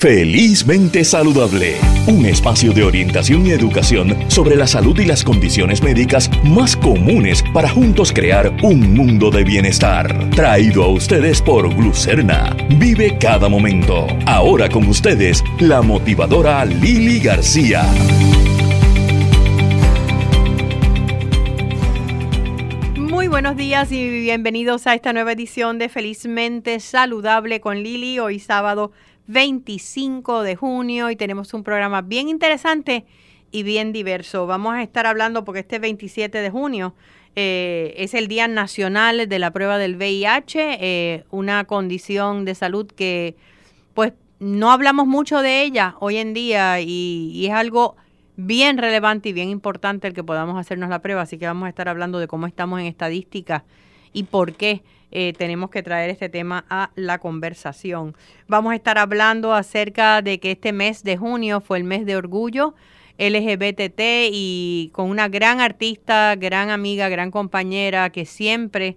[0.00, 1.76] Felizmente Saludable,
[2.06, 7.44] un espacio de orientación y educación sobre la salud y las condiciones médicas más comunes
[7.52, 10.30] para juntos crear un mundo de bienestar.
[10.30, 12.56] Traído a ustedes por Glucerna.
[12.78, 14.06] Vive cada momento.
[14.24, 17.82] Ahora con ustedes, la motivadora Lili García.
[22.96, 28.38] Muy buenos días y bienvenidos a esta nueva edición de Felizmente Saludable con Lili, hoy
[28.38, 28.92] sábado
[29.30, 33.04] 25 de junio y tenemos un programa bien interesante
[33.52, 34.46] y bien diverso.
[34.46, 36.94] Vamos a estar hablando porque este 27 de junio
[37.36, 42.86] eh, es el Día Nacional de la Prueba del VIH, eh, una condición de salud
[42.88, 43.36] que
[43.94, 47.96] pues no hablamos mucho de ella hoy en día y, y es algo
[48.36, 51.68] bien relevante y bien importante el que podamos hacernos la prueba, así que vamos a
[51.68, 53.64] estar hablando de cómo estamos en estadística
[54.12, 58.16] y por qué eh, tenemos que traer este tema a la conversación.
[58.48, 62.16] Vamos a estar hablando acerca de que este mes de junio fue el mes de
[62.16, 62.74] orgullo
[63.18, 64.00] LGBT
[64.32, 68.96] y con una gran artista, gran amiga, gran compañera que siempre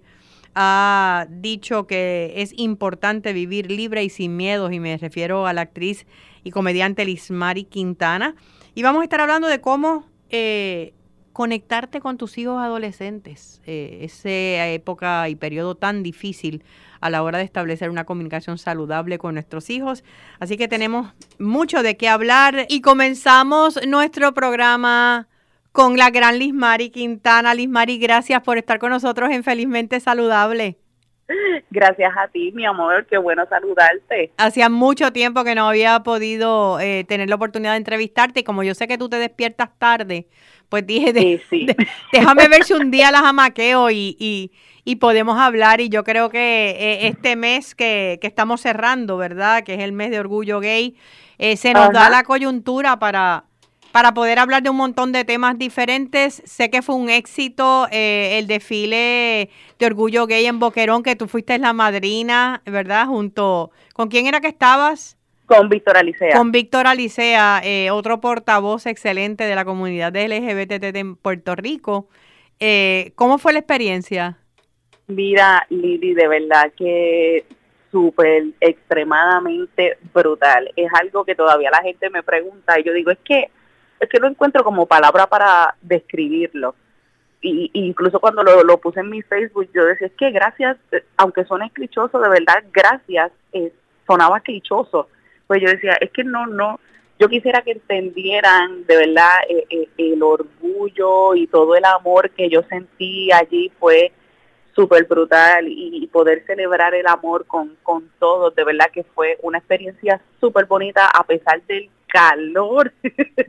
[0.54, 5.62] ha dicho que es importante vivir libre y sin miedos y me refiero a la
[5.62, 6.06] actriz
[6.42, 8.34] y comediante Lismari Quintana.
[8.74, 10.94] Y vamos a estar hablando de cómo eh,
[11.34, 16.62] conectarte con tus hijos adolescentes, eh, esa época y periodo tan difícil
[17.00, 20.04] a la hora de establecer una comunicación saludable con nuestros hijos.
[20.38, 25.26] Así que tenemos mucho de qué hablar y comenzamos nuestro programa
[25.72, 27.52] con la gran Lismari Quintana.
[27.52, 30.78] Lismari, gracias por estar con nosotros en Felizmente Saludable.
[31.70, 34.32] Gracias a ti, mi amor, qué bueno saludarte.
[34.36, 38.62] Hacía mucho tiempo que no había podido eh, tener la oportunidad de entrevistarte y como
[38.62, 40.26] yo sé que tú te despiertas tarde,
[40.68, 41.12] pues dije,
[42.12, 44.50] déjame ver si un día las amaqueo y,
[44.84, 45.80] y, podemos hablar.
[45.80, 49.62] Y yo creo que eh, este mes que, estamos cerrando, ¿verdad?
[49.62, 50.96] Que es el mes de orgullo gay,
[51.38, 53.44] eh, se nos da la coyuntura para,
[53.94, 56.42] para poder hablar de un montón de temas diferentes.
[56.44, 61.28] Sé que fue un éxito eh, el desfile de orgullo gay en Boquerón, que tú
[61.28, 63.06] fuiste la madrina, ¿verdad?
[63.06, 65.16] Junto, ¿con quién era que estabas?
[65.46, 66.36] Con Víctor Alicea.
[66.36, 72.08] Con Víctor Alicea, eh, otro portavoz excelente de la comunidad de LGBT en Puerto Rico.
[72.58, 74.38] Eh, ¿Cómo fue la experiencia?
[75.06, 77.44] Mira, Lili, de verdad que
[77.92, 80.68] súper, extremadamente brutal.
[80.74, 83.52] Es algo que todavía la gente me pregunta y yo digo, es que,
[84.04, 86.74] es que lo encuentro como palabra para describirlo.
[87.40, 91.04] Y, incluso cuando lo, lo, puse en mi Facebook, yo decía, es que gracias, eh,
[91.16, 93.32] aunque suene clichoso, de verdad, gracias,
[94.06, 95.08] sonaba clichoso
[95.46, 96.80] pues yo decía, es que no, no,
[97.18, 102.48] yo quisiera que entendieran de verdad eh, eh, el orgullo y todo el amor que
[102.48, 104.12] yo sentí allí fue
[104.74, 109.58] súper brutal y, poder celebrar el amor con, con todos, de verdad que fue una
[109.58, 112.92] experiencia súper bonita a pesar del calor.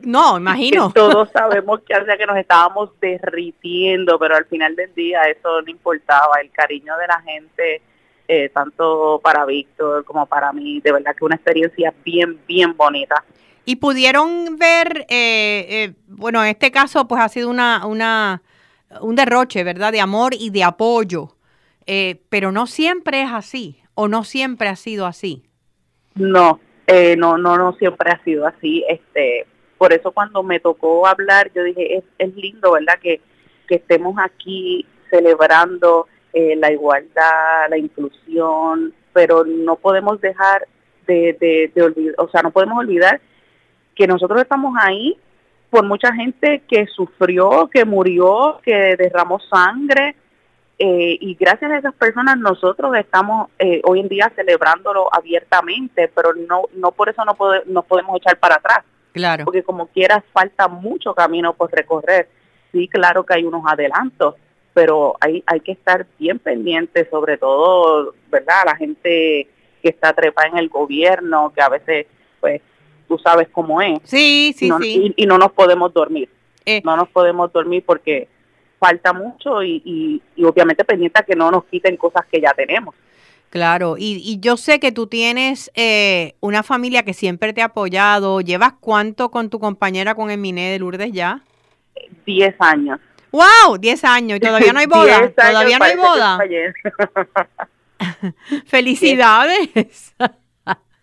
[0.02, 0.90] No, imagino.
[0.94, 5.70] todos sabemos que hace que nos estábamos derritiendo, pero al final del día eso no
[5.70, 7.82] importaba, el cariño de la gente
[8.26, 10.80] eh, tanto para Víctor como para mí.
[10.80, 13.24] De verdad que una experiencia bien, bien bonita.
[13.64, 18.42] Y pudieron ver, eh, eh, bueno, en este caso pues ha sido una, una,
[19.00, 19.92] un derroche, ¿verdad?
[19.92, 21.36] De amor y de apoyo.
[22.28, 25.44] pero no siempre es así, o no siempre ha sido así.
[26.16, 26.58] No,
[27.16, 28.84] no, no, no siempre ha sido así.
[28.88, 29.46] Este,
[29.78, 32.98] por eso cuando me tocó hablar, yo dije, es, es lindo, ¿verdad?
[33.00, 33.20] Que,
[33.66, 40.66] que estemos aquí celebrando eh, la igualdad, la inclusión, pero no podemos dejar
[41.06, 43.20] de, de, olvidar, o sea, no podemos olvidar
[43.94, 45.16] que nosotros estamos ahí
[45.70, 50.16] por mucha gente que sufrió, que murió, que derramó sangre,
[50.78, 56.34] eh, y gracias a esas personas nosotros estamos eh, hoy en día celebrándolo abiertamente, pero
[56.34, 58.84] no no por eso no nos podemos echar para atrás.
[59.12, 59.46] Claro.
[59.46, 62.28] Porque como quieras falta mucho camino por recorrer.
[62.72, 64.34] Sí, claro que hay unos adelantos,
[64.74, 68.64] pero hay, hay que estar bien pendiente, sobre todo, ¿verdad?
[68.66, 69.48] La gente
[69.80, 72.06] que está trepada en el gobierno, que a veces,
[72.40, 72.60] pues,
[73.08, 74.00] tú sabes cómo es.
[74.04, 75.14] Sí, sí, sí.
[75.16, 76.28] Y, no nos podemos dormir.
[76.66, 76.82] Eh.
[76.84, 78.28] No nos podemos dormir porque
[78.78, 82.94] falta mucho y, y, obviamente pendiente a que no nos quiten cosas que ya tenemos.
[83.50, 87.66] Claro, y, y yo sé que tú tienes eh, una familia que siempre te ha
[87.66, 88.40] apoyado.
[88.40, 91.42] ¿Llevas cuánto con tu compañera, con Eminé de Lourdes ya?
[92.26, 93.00] Diez años.
[93.36, 93.76] ¡Wow!
[93.78, 94.40] 10 años.
[94.40, 95.30] ¿Todavía no hay boda?
[95.30, 96.38] ¿Todavía no hay boda?
[98.66, 100.14] ¡Felicidades!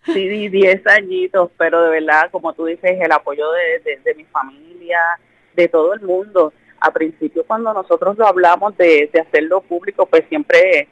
[0.05, 4.99] sí, 10 añitos, pero de verdad, como tú dices, el apoyo de, de, mi familia,
[5.55, 6.53] de todo el mundo.
[6.85, 10.87] A principio, cuando nosotros lo hablamos de, de hacerlo público, pues siempre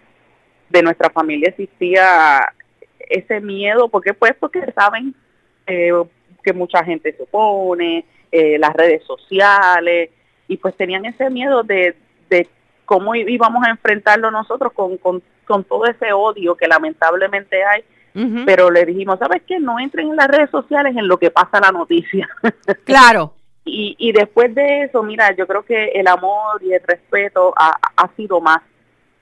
[0.69, 2.53] de nuestra familia existía
[2.99, 5.13] ese miedo, porque pues porque saben
[5.65, 10.09] que mucha gente se opone, eh, las redes sociales,
[10.47, 11.95] y pues tenían ese miedo de,
[12.29, 12.47] de
[12.85, 17.83] cómo íbamos a enfrentarlo nosotros con, con, con todo ese odio que lamentablemente hay
[18.45, 19.59] pero le dijimos, ¿sabes qué?
[19.59, 22.27] No entren en las redes sociales en lo que pasa la noticia.
[22.83, 23.33] Claro.
[23.63, 27.77] Y, y después de eso, mira, yo creo que el amor y el respeto ha,
[27.95, 28.61] ha sido más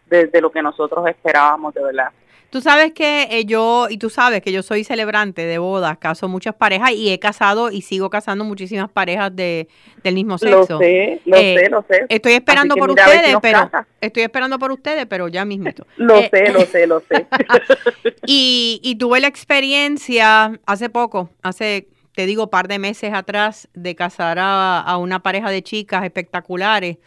[0.09, 2.11] de, lo que nosotros esperábamos, de verdad.
[2.49, 6.27] Tú sabes que eh, yo, y tú sabes que yo soy celebrante de bodas, caso
[6.27, 9.67] muchas parejas y he casado y sigo casando muchísimas parejas de,
[10.03, 10.73] del mismo sexo.
[10.73, 12.05] Lo sé, lo eh, sé, lo sé.
[12.09, 13.69] Estoy esperando por ustedes, pero
[14.01, 15.69] estoy esperando por ustedes, pero ya mismo.
[15.97, 17.27] lo eh, sé, lo sé, lo sé.
[18.25, 21.87] y, y tuve la experiencia hace poco, hace,
[22.19, 26.97] te digo, par de meses atrás, de casar a, a una pareja de chicas espectaculares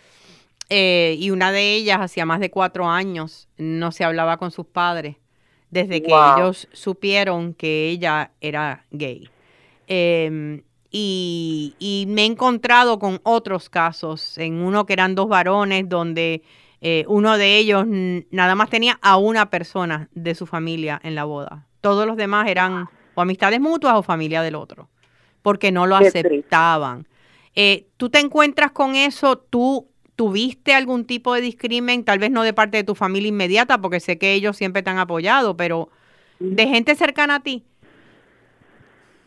[0.71, 4.65] eh, y una de ellas hacía más de cuatro años no se hablaba con sus
[4.65, 5.17] padres
[5.69, 9.29] desde que ellos supieron que ella era gay.
[9.87, 16.43] Em, y, me he encontrado con otros casos, en uno que eran dos varones, donde
[16.81, 17.85] eh, uno de ellos
[18.31, 21.67] nada más tenía a una persona de su familia en la boda.
[21.83, 24.89] Todos los demás eran o amistades mutuas o familia del otro,
[25.43, 27.07] porque no lo aceptaban.
[27.55, 32.43] Eh, tú te encuentras con eso, tú ¿Tuviste algún tipo de discrimen, tal vez no
[32.43, 35.89] de parte de tu familia inmediata, porque sé que ellos siempre te han apoyado, pero
[36.39, 37.65] de gente cercana a ti?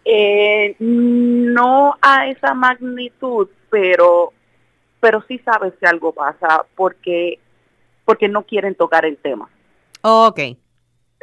[0.06, 4.32] Eh, no a esa magnitud, pero
[5.00, 7.40] pero sí sabes que algo pasa porque
[8.06, 9.50] porque no quieren tocar el tema.
[10.02, 10.40] ok.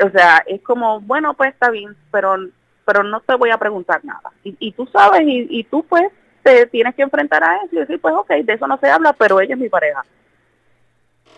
[0.04, 2.36] O sea, es como, bueno, pues está bien, pero
[2.84, 4.32] pero no te voy a preguntar nada.
[4.44, 6.10] Y, y tú sabes, y, y tú pues
[6.42, 9.12] te tienes que enfrentar a eso y decir, pues ok, de eso no se habla,
[9.12, 10.04] pero ella es mi pareja.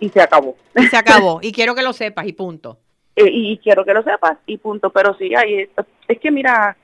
[0.00, 0.56] Y se acabó.
[0.74, 1.38] Y se acabó.
[1.42, 2.78] y quiero que lo sepas y punto.
[3.16, 4.90] Y quiero que lo sepas y punto.
[4.90, 5.70] Pero sí, hay,
[6.08, 6.76] es que mira,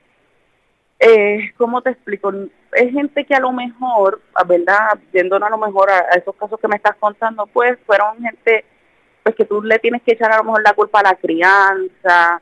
[0.99, 2.31] eh, ¿cómo te explico?
[2.71, 4.99] Es gente que a lo mejor, ¿verdad?
[5.11, 8.65] Yéndonos a lo mejor a, esos casos que me estás contando, pues fueron gente
[9.23, 12.41] pues que tú le tienes que echar a lo mejor la culpa a la crianza,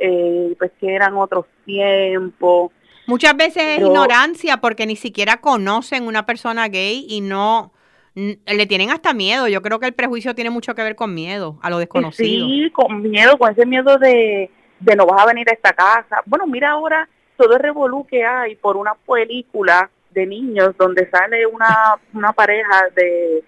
[0.00, 2.72] eh, pues que eran otros tiempos,
[3.10, 7.72] Muchas veces es ignorancia porque ni siquiera conocen una persona gay y no
[8.14, 9.48] le tienen hasta miedo.
[9.48, 12.46] Yo creo que el prejuicio tiene mucho que ver con miedo a lo desconocido.
[12.46, 14.48] Sí, con miedo, con ese miedo de,
[14.78, 16.22] de no vas a venir a esta casa.
[16.24, 21.46] Bueno, mira ahora todo el revolú que hay por una película de niños donde sale
[21.46, 23.42] una, una pareja de,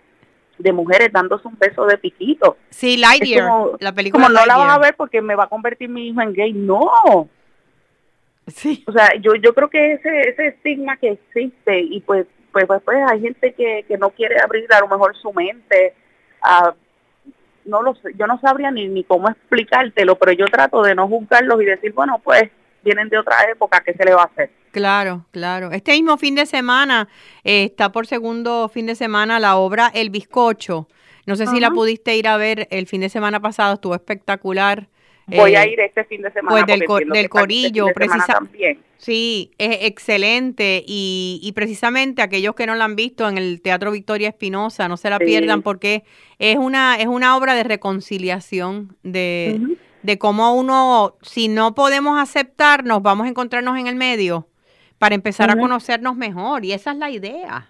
[0.59, 2.57] de mujeres dándose un beso de piquito.
[2.71, 3.49] Sí, Lightyear,
[3.81, 6.21] la película Como no la vas a ver porque me va a convertir mi hijo
[6.21, 6.53] en gay.
[6.53, 7.29] No,
[8.47, 8.83] Sí.
[8.87, 12.83] O sea, yo yo creo que ese ese estigma que existe y pues pues pues,
[12.85, 15.95] pues hay gente que, que no quiere abrir a lo mejor su mente
[16.43, 16.75] a
[17.65, 21.07] no lo sé, yo no sabría ni, ni cómo explicártelo, pero yo trato de no
[21.07, 22.51] juzgarlos y decir, bueno, pues
[22.85, 24.51] vienen de otra época, ¿qué se le va a hacer?
[24.73, 25.71] Claro, claro.
[25.73, 27.09] Este mismo fin de semana
[27.45, 30.89] eh, está por segundo fin de semana la obra El Bizcocho.
[31.27, 34.89] No sé si la pudiste ir a ver el fin de semana pasado, estuvo espectacular.
[35.27, 36.51] Voy a eh, ir este fin de semana.
[36.51, 38.79] Pues del, del Corillo, precisamente.
[38.97, 43.91] Sí, es excelente y, y, precisamente aquellos que no la han visto en el Teatro
[43.91, 46.05] Victoria Espinosa, no se la pierdan porque
[46.39, 49.61] es una, es una obra de reconciliación, de,
[50.03, 54.47] de cómo uno, si no podemos aceptarnos, vamos a encontrarnos en el medio
[54.99, 57.69] para empezar a conocernos mejor y esa es la idea.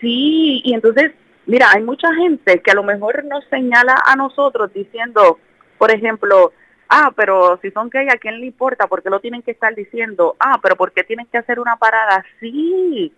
[0.00, 1.12] Sí, y entonces,
[1.46, 5.38] mira, hay mucha gente que a lo mejor nos señala a nosotros diciendo,
[5.78, 6.52] por ejemplo,
[6.94, 8.86] Ah, pero si son gay, ¿a quién le importa?
[8.86, 10.36] ¿Por qué lo tienen que estar diciendo?
[10.38, 12.22] Ah, pero ¿por qué tienen que hacer una parada?
[12.38, 13.14] Sí,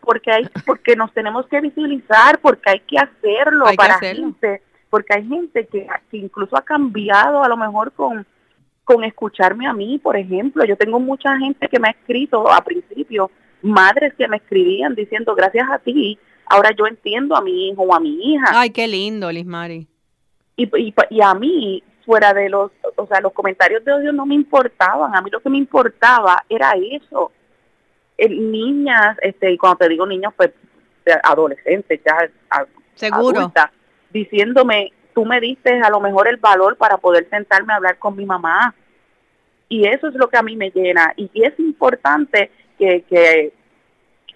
[0.00, 4.60] porque hay, porque nos tenemos que visibilizar, porque hay que hacerlo para gente,
[4.94, 8.24] porque hay gente que, que incluso ha cambiado a lo mejor con,
[8.84, 10.64] con escucharme a mí, por ejemplo.
[10.64, 13.28] Yo tengo mucha gente que me ha escrito a principio,
[13.60, 17.92] madres que me escribían diciendo, gracias a ti, ahora yo entiendo a mi hijo o
[17.92, 18.44] a mi hija.
[18.50, 19.88] Ay, qué lindo, Liz Mari.
[20.56, 24.24] Y, y, y, a mí fuera de los, o sea, los comentarios de odio no
[24.24, 27.32] me importaban, a mí lo que me importaba era eso.
[28.16, 30.52] El, niñas, este, y cuando te digo niños, pues
[31.24, 32.30] adolescentes, ya
[32.94, 33.52] Seguro.
[34.14, 38.16] Diciéndome, tú me diste a lo mejor el valor para poder sentarme a hablar con
[38.16, 38.74] mi mamá.
[39.68, 41.12] Y eso es lo que a mí me llena.
[41.16, 43.52] Y, es importante que, que,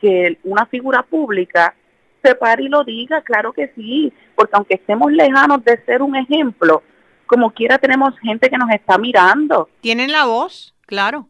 [0.00, 1.74] que una figura pública
[2.22, 6.16] se pare y lo diga, claro que sí, porque aunque estemos lejanos de ser un
[6.16, 6.82] ejemplo,
[7.26, 9.68] como quiera tenemos gente que nos está mirando.
[9.80, 11.28] Tienen la voz, claro.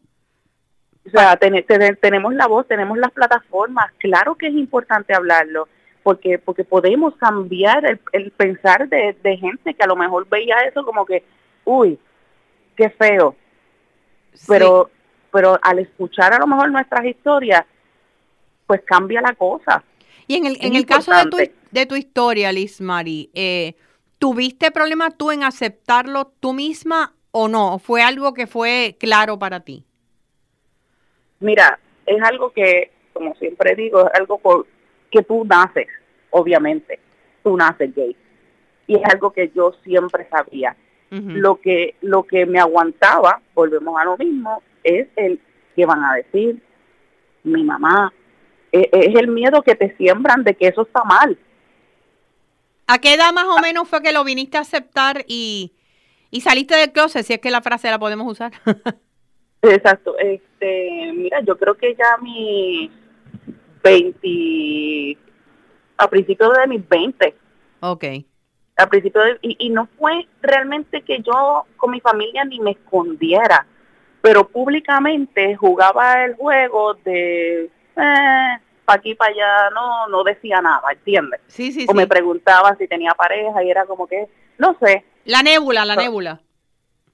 [1.07, 5.69] O sea, tenemos la voz, tenemos las plataformas, claro que es importante hablarlo,
[6.09, 11.05] porque porque podemos cambiar el, pensar de, gente que a lo mejor veía eso como
[11.05, 11.23] que,
[11.67, 11.99] uy,
[12.77, 13.37] qué feo.
[14.47, 14.89] Pero
[15.31, 17.67] pero al escuchar a lo mejor nuestras historias,
[18.67, 19.85] pues cambia la cosa.
[20.27, 21.37] Y en el, en el caso de tu,
[21.73, 23.75] de tu historia, Liz Mari, eh,
[24.19, 27.79] ¿tuviste problemas tú en aceptarlo tú misma o no?
[27.79, 29.85] ¿Fue algo que fue claro para ti?
[31.41, 34.67] Mira, es algo que, como siempre digo, es algo por,
[35.11, 35.89] que tú naces,
[36.31, 36.99] obviamente.
[37.43, 38.17] Tú naces gay.
[38.87, 40.77] Y es algo que yo siempre sabía.
[41.11, 45.41] Lo que lo que me aguantaba, volvemos a lo mismo, es el
[45.75, 46.61] que van a decir
[47.45, 48.13] mi mamá.
[48.73, 51.39] E, es el miedo que te siembran de que eso está mal.
[52.87, 55.73] ¿A qué edad más o menos fue que lo viniste a aceptar y,
[56.31, 58.53] y saliste del closet, si es que la frase la podemos usar?
[59.63, 60.17] Exacto.
[60.19, 62.91] Este, mira, yo creo que ya mi
[63.89, 65.19] 20,
[65.99, 67.35] a principios de mis 20.
[67.81, 68.05] Ok.
[68.77, 72.73] A principio de, y, y no fue realmente que yo con mi familia ni me
[72.73, 73.67] escondiera,
[74.21, 80.93] pero públicamente jugaba el juego de eh, para aquí para allá, no, no decía nada,
[80.93, 81.41] ¿entiendes?
[81.49, 84.29] Sí, sí, o me preguntaba si tenía pareja y era como que,
[84.59, 85.05] no sé.
[85.25, 86.41] La nébula, la nébula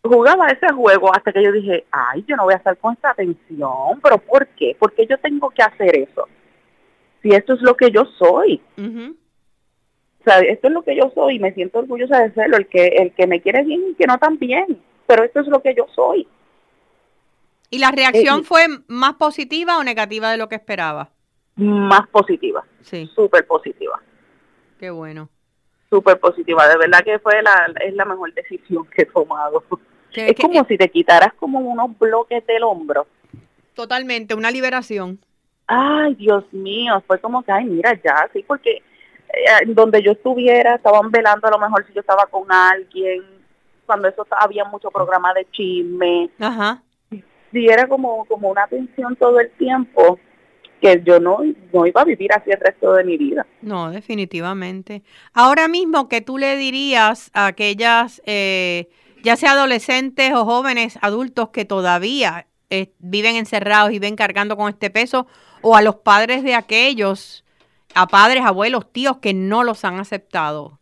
[0.05, 3.11] jugaba ese juego hasta que yo dije, ay, yo no voy a estar con esta
[3.11, 4.77] atención, pero ¿por qué?
[4.79, 6.29] ¿Por qué yo tengo que hacer eso?
[7.25, 8.61] Si esto es lo que yo soy.
[8.77, 12.67] O sea, esto es lo que yo soy y me siento orgullosa de serlo, el
[12.67, 15.63] que, el que me quiere bien y que no tan bien, pero esto es lo
[15.63, 16.29] que yo soy.
[17.71, 21.13] ¿Y la reacción eh, fue más positiva o negativa de lo que esperaba?
[21.57, 22.63] Más positiva.
[22.83, 23.11] Sí.
[23.15, 24.03] Súper positiva.
[24.79, 25.31] Qué bueno.
[25.89, 26.69] Súper positiva.
[26.69, 29.65] De verdad que fue la, es la mejor decisión que he tomado.
[30.13, 33.07] Es como si te quitaras como unos bloques del hombro.
[33.73, 35.21] Totalmente, una liberación.
[35.67, 38.83] Ay, Dios mío, fue como que, ay, mira, ya, sí, porque
[39.29, 43.23] eh, donde yo estuviera, estaban velando a lo mejor si yo estaba con alguien,
[43.87, 46.31] cuando eso había mucho programa de chisme.
[46.39, 46.83] Ajá.
[47.11, 50.19] Sí, era como, como una tensión todo el tiempo
[50.81, 51.39] que yo no,
[51.73, 53.47] no iba a vivir así el resto de mi vida.
[53.63, 55.03] No, definitivamente.
[55.33, 58.21] Ahora mismo, que tú le dirías a aquellas...
[58.27, 58.89] Eh,
[59.25, 64.69] ya sea adolescentes o jóvenes adultos que todavía eh, viven encerrados y ven cargando con
[64.69, 65.27] este peso,
[65.61, 67.45] o a los padres de aquellos,
[67.95, 70.79] a padres, abuelos, tíos que no los han aceptado?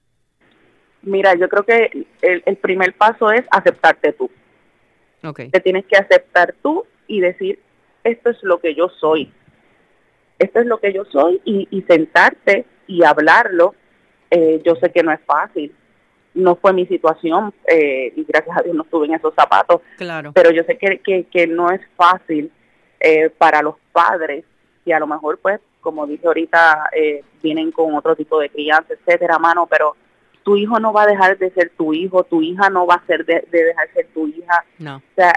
[1.03, 4.31] Mira, yo creo que el, primer paso es aceptarte tú.
[5.23, 5.51] Okay.
[5.51, 7.61] Te tienes que aceptar tú y decir,
[8.05, 9.33] esto es lo que yo soy.
[10.39, 13.75] Esto es lo que yo soy y, sentarte y hablarlo.
[14.31, 15.75] Eh, yo sé que no es fácil,
[16.35, 19.81] no fue mi situación eh, y gracias a Dios no estuve en esos zapatos.
[19.97, 20.33] Claro.
[20.33, 22.51] Pero yo sé que, que, que no es fácil
[23.01, 24.45] eh, para los padres
[24.85, 28.95] y a lo mejor pues como dije ahorita eh, vienen con otro tipo de crianza,
[28.95, 29.97] etcétera, mano, pero
[30.45, 33.07] tu hijo no va a dejar de ser tu hijo, tu hija no va a
[33.07, 34.65] ser de, dejar de ser tu hija.
[34.79, 34.97] No.
[34.97, 35.33] O sea,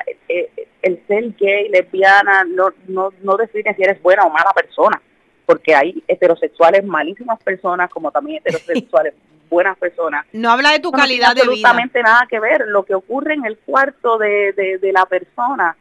[0.81, 5.01] el ser gay, lesbiana, no, no, no define si eres buena o mala persona,
[5.45, 9.13] porque hay heterosexuales malísimas personas como también heterosexuales
[9.49, 10.25] buenas personas.
[10.33, 11.51] No habla de tu calidad de vida.
[11.51, 12.65] absolutamente nada que ver.
[12.67, 15.75] Lo que ocurre en el cuarto de, de, la persona,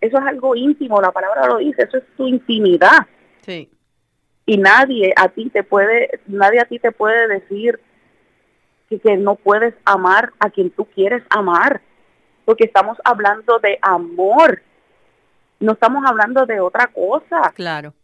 [0.00, 3.06] eso es algo íntimo, la palabra lo dice, eso es tu intimidad.
[3.42, 3.70] Sí.
[4.46, 7.78] Y nadie a ti te puede, nadie a ti te puede decir
[8.88, 11.80] que, que no puedes amar a quien tú quieres amar,
[12.44, 14.62] porque estamos hablando de amor,
[15.60, 17.52] no estamos hablando de otra cosa.
[17.54, 17.94] Claro.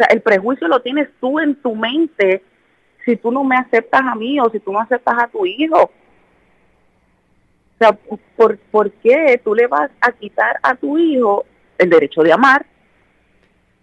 [0.00, 2.42] Sea, el prejuicio lo tienes tú en tu mente
[3.04, 5.82] si tú no me aceptas a mí o si tú no aceptas a tu hijo?
[5.82, 5.90] O
[7.78, 11.44] sea, ¿por, ¿por qué tú le vas a quitar a tu hijo
[11.76, 12.64] el derecho de amar?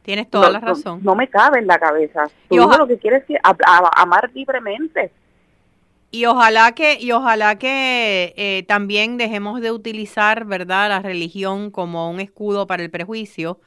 [0.01, 1.01] Tienes toda la razón.
[1.03, 2.27] No, me cabe en la cabeza.
[2.49, 3.37] Tu hijo lo que quiere es que,
[3.95, 5.11] amar libremente.
[6.09, 12.09] Y ojalá que, y ojalá que eh, también dejemos de utilizar, ¿verdad?, la religión como
[12.09, 13.59] un escudo para el prejuicio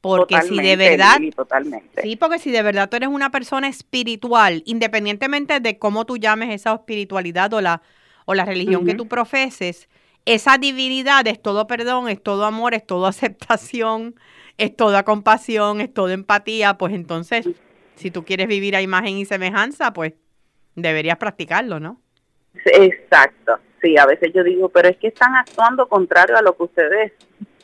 [0.00, 2.02] porque si de verdad, totalmente.
[2.02, 6.54] sí, porque si de verdad tú eres una persona espiritual, independientemente de cómo tú llames
[6.54, 7.82] esa espiritualidad o la,
[8.24, 9.88] o la religión que tú profeses,
[10.24, 14.14] esa divinidad es todo perdón, es todo amor, es todo aceptación,
[14.56, 17.48] es toda compasión, es toda empatía, pues entonces,
[17.96, 20.14] si tú quieres vivir a imagen y semejanza, pues
[20.76, 22.00] deberías practicarlo, ¿no?
[22.64, 26.64] Exacto, sí, a veces yo digo, pero es que están actuando contrario a lo que
[26.64, 27.12] ustedes,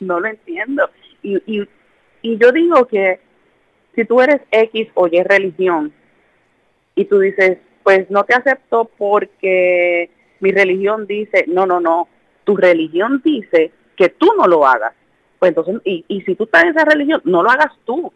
[0.01, 0.89] no lo entiendo.
[1.21, 1.67] Y, y
[2.25, 3.19] y yo digo que
[3.93, 5.93] si tú eres X o Y religión
[6.95, 12.07] y tú dices, pues no te acepto porque mi religión dice, no, no, no,
[12.43, 14.93] tu religión dice que tú no lo hagas.
[15.37, 18.11] Pues entonces, y, y si tú estás en esa religión, no lo hagas tú.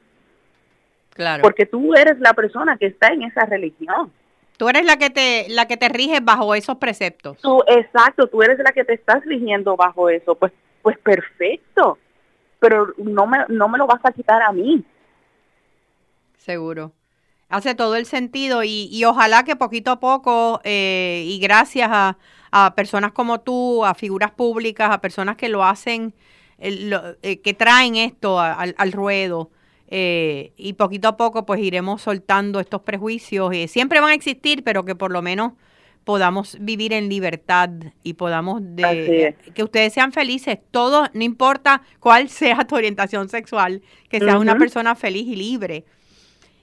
[1.13, 1.43] Claro.
[1.43, 4.11] Porque tú eres la persona que está en esa religión.
[4.57, 7.37] Tú eres la que te la que te riges bajo esos preceptos.
[7.41, 10.33] Tú, exacto, tú eres la que te estás rigiendo bajo eso.
[10.33, 10.51] Pues
[10.81, 11.99] pues perfecto
[12.59, 14.83] pero no me, no me lo vas a quitar a mí.
[16.37, 16.93] Seguro.
[17.49, 22.17] Hace todo el sentido y, y ojalá que poquito a poco eh, y gracias a,
[22.51, 26.13] a, personas como tú, a figuras públicas, a personas que lo hacen,
[26.59, 29.49] eh, eh, que traen esto al, al, ruedo
[29.87, 33.55] eh, y poquito a poco pues iremos soltando estos prejuicios.
[33.67, 35.53] siempre van a existir, pero que por lo menos
[36.09, 37.69] podamos vivir en libertad
[38.01, 43.83] y podamos de, que ustedes sean felices, todos, no importa cuál sea tu orientación sexual,
[44.09, 44.41] que seas uh -huh.
[44.41, 45.85] una persona feliz y libre.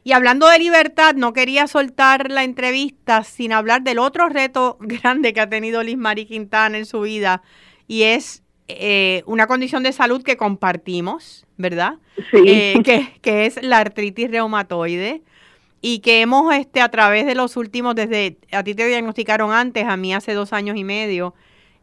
[0.02, 5.32] Y hablando de libertad, no quería soltar la entrevista sin hablar del otro reto grande
[5.32, 7.42] que ha tenido Liz Mari Quintana en su vida
[7.86, 11.98] y es eh, una condición de salud que compartimos, ¿verdad?
[12.32, 12.42] Sí.
[12.48, 15.22] Eh, que, que es la artritis reumatoide
[15.88, 19.86] y que hemos este a través de los últimos, desde a ti te diagnosticaron antes,
[19.86, 21.32] a mí hace dos años y medio,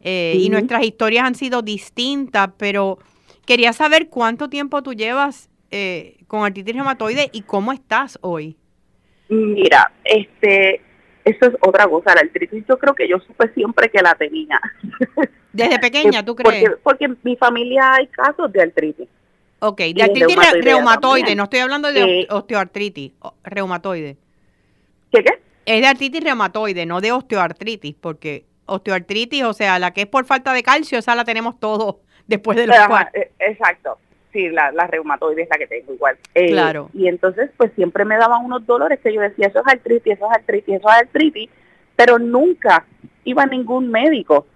[0.02, 0.44] eh, sí.
[0.44, 2.98] y nuestras historias han sido distintas, pero
[3.46, 8.58] quería saber cuánto tiempo tú llevas eh, con artritis reumatoide y cómo estás hoy.
[9.30, 10.82] Mira, este,
[11.24, 14.60] eso es otra cosa, la artritis yo creo que yo supe siempre que la tenía.
[15.50, 16.62] ¿Desde pequeña tú crees?
[16.62, 19.08] Porque, porque en mi familia hay casos de artritis.
[19.66, 23.12] Ok, de artritis reumatoide, reumatoide no estoy hablando de eh, osteoartritis,
[23.44, 24.18] reumatoide.
[25.10, 25.38] ¿Qué qué?
[25.64, 30.26] Es de artritis reumatoide, no de osteoartritis, porque osteoartritis, o sea, la que es por
[30.26, 33.96] falta de calcio, esa la tenemos todos después de los Ajá, eh, Exacto,
[34.34, 36.18] sí, la, la reumatoide es la que tengo igual.
[36.34, 36.90] Eh, claro.
[36.92, 40.26] Y entonces, pues siempre me daban unos dolores que yo decía, eso es artritis, eso
[40.30, 41.48] es artritis, eso es artritis,
[41.96, 42.84] pero nunca
[43.24, 44.46] iba a ningún médico.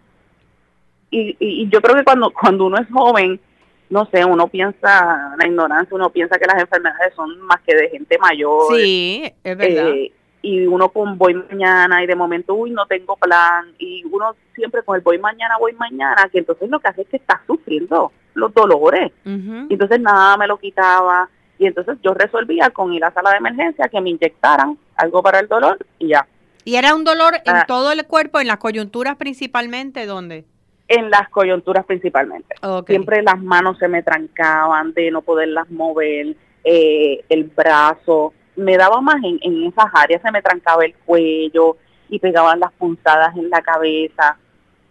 [1.10, 3.40] Y, y, y yo creo que cuando, cuando uno es joven,
[3.90, 7.88] no sé, uno piensa, la ignorancia, uno piensa que las enfermedades son más que de
[7.88, 8.76] gente mayor.
[8.76, 9.88] Sí, es verdad.
[9.88, 13.72] Eh, y uno con voy mañana y de momento, uy, no tengo plan.
[13.78, 17.08] Y uno siempre con el voy mañana, voy mañana, que entonces lo que hace es
[17.08, 19.10] que está sufriendo los dolores.
[19.24, 19.66] Uh -huh.
[19.68, 21.28] Y entonces nada me lo quitaba.
[21.58, 25.22] Y entonces yo resolvía con ir a la sala de emergencia que me inyectaran algo
[25.22, 26.26] para el dolor y ya.
[26.64, 27.64] ¿Y era un dolor en ah.
[27.66, 30.06] todo el cuerpo, en las coyunturas principalmente?
[30.06, 30.44] ¿Dónde?
[30.88, 32.54] En las coyunturas principalmente.
[32.62, 32.96] Okay.
[32.96, 38.32] Siempre las manos se me trancaban de no poderlas mover, eh, el brazo.
[38.56, 41.76] Me daba más en, en esas áreas, se me trancaba el cuello
[42.08, 44.38] y pegaban las punzadas en la cabeza.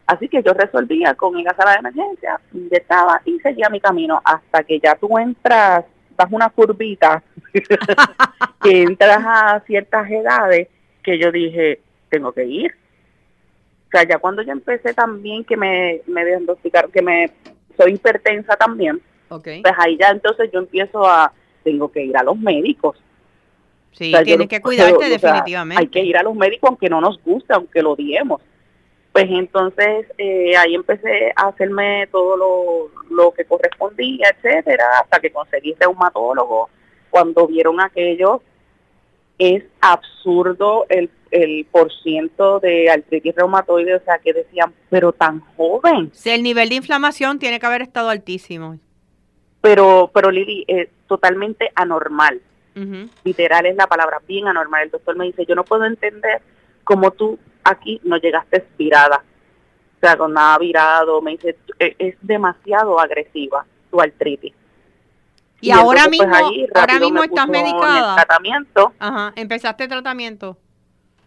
[0.05, 3.81] Así que yo resolvía con ir a la sala de emergencia, inyectaba y seguía mi
[3.81, 5.83] camino hasta que ya tú entras,
[6.15, 7.21] das una curvita,
[8.61, 10.69] que entras a ciertas edades
[11.03, 12.75] que yo dije, tengo que ir
[13.87, 17.31] o sea, ya cuando yo empecé también que me, me diagnosticaron que me
[17.77, 19.61] soy hipertensa también, okay.
[19.61, 21.31] pues ahí ya entonces yo empiezo a,
[21.63, 22.97] tengo que ir a los médicos.
[23.93, 25.75] Sí, o sea, tienes que cuidarte definitivamente.
[25.75, 28.41] O sea, hay que ir a los médicos aunque no nos guste, aunque lo odiemos.
[29.13, 35.31] Pues entonces eh, ahí empecé a hacerme todo lo, lo que correspondía, etcétera, hasta que
[35.31, 36.69] conseguí reumatólogo.
[37.09, 38.43] Cuando vieron aquello,
[39.37, 45.41] es absurdo el el por ciento de artritis reumatoide, o sea, que decían, pero tan
[45.55, 46.09] joven.
[46.13, 48.77] Sí, el nivel de inflamación tiene que haber estado altísimo.
[49.61, 52.41] Pero, pero Lili, es totalmente anormal.
[52.75, 53.09] Uh -huh.
[53.23, 54.83] Literal es la palabra, bien anormal.
[54.83, 56.41] El doctor me dice, yo no puedo entender
[56.83, 59.23] cómo tú aquí no llegaste expirada.
[59.97, 61.21] O sea, con nada virado.
[61.21, 64.53] Me dice, es demasiado agresiva tu artritis.
[65.59, 68.15] Y, y ahora entonces, mismo, pues, ahí, ahora mismo estás medicada.
[68.15, 68.93] tratamiento.
[68.99, 70.57] Ajá, empezaste tratamiento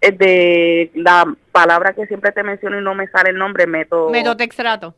[0.01, 4.11] de la palabra que siempre te menciono y no me sale el nombre, método...
[4.11, 4.95] Metotextrato.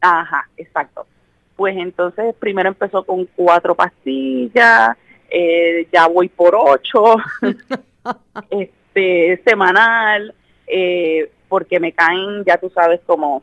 [0.00, 1.06] Ajá, exacto.
[1.56, 4.96] Pues entonces primero empezó con cuatro pastillas,
[5.28, 7.16] eh, ya voy por ocho,
[8.50, 10.34] este semanal,
[10.68, 13.42] eh, porque me caen, ya tú sabes cómo,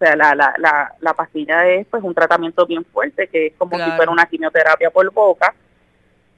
[0.00, 3.52] o sea, la, la, la, la pastilla es pues un tratamiento bien fuerte, que es
[3.58, 3.90] como claro.
[3.90, 5.54] si fuera una quimioterapia por boca,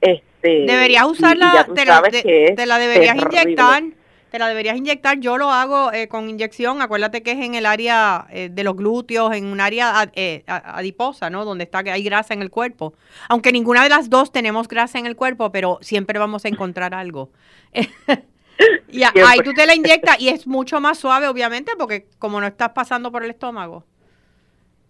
[0.01, 3.41] este, deberías usarla, te la, te, te la, deberías terrible.
[3.41, 3.83] inyectar,
[4.31, 5.19] te la deberías inyectar.
[5.19, 6.81] Yo lo hago eh, con inyección.
[6.81, 11.29] Acuérdate que es en el área eh, de los glúteos, en un área eh, adiposa,
[11.29, 11.45] ¿no?
[11.45, 12.95] Donde está que hay grasa en el cuerpo.
[13.29, 16.95] Aunque ninguna de las dos tenemos grasa en el cuerpo, pero siempre vamos a encontrar
[16.95, 17.29] algo.
[18.89, 22.47] y ahí tú te la inyectas y es mucho más suave, obviamente, porque como no
[22.47, 23.83] estás pasando por el estómago.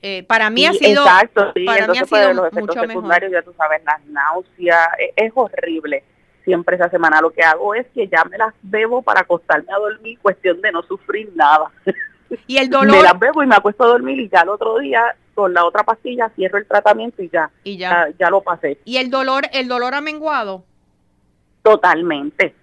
[0.01, 1.63] Eh, para mí sí, ha sido exacto, sí.
[1.63, 3.45] para Entonces, mí ha sido pues, los efectos mucho secundarios mejor.
[3.45, 6.03] ya tú sabes las náuseas es, es, horrible
[6.43, 9.77] siempre esa semana lo que hago es que ya me las bebo para acostarme a
[9.77, 11.69] dormir cuestión de no sufrir nada
[12.47, 14.79] y el dolor me las bebo y me acuesto a dormir y ya el otro
[14.79, 18.41] día con la otra pastilla cierro el tratamiento y ya y ya ya, ya lo
[18.41, 20.63] pasé y el dolor el dolor ha menguado
[21.61, 22.55] totalmente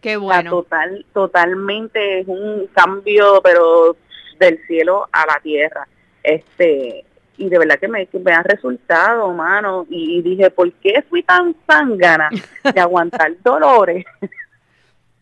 [0.00, 3.96] qué bueno o sea, total totalmente es un cambio pero
[4.38, 5.86] del cielo a la tierra
[6.22, 7.04] este
[7.38, 11.54] y de verdad que me, me ha resultado, mano, y, dije, ¿por qué fui tan
[11.66, 12.28] zángana
[12.74, 14.04] de aguantar dolores?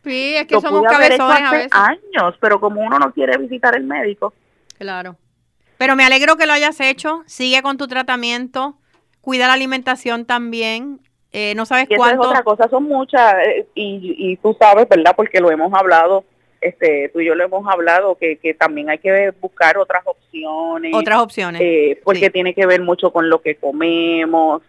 [0.02, 1.70] Sí, es que somos cabezones a veces.
[1.72, 4.32] años, pero como uno no quiere visitar el médico.
[4.78, 5.16] Claro.
[5.76, 8.78] Pero me alegro que lo hayas hecho, sigue con tu tratamiento,
[9.20, 11.00] cuida la alimentación también,
[11.36, 12.22] eh, no sabes y cuánto.
[12.22, 15.14] es otra cosa, son muchas, eh, y, y tú sabes, ¿verdad?
[15.16, 16.24] Porque lo hemos hablado
[16.60, 20.92] este, tú y yo lo hemos hablado, que, que también hay que buscar otras opciones.
[20.94, 21.60] Otras opciones.
[21.62, 24.62] Eh, porque tiene que ver mucho con lo que comemos.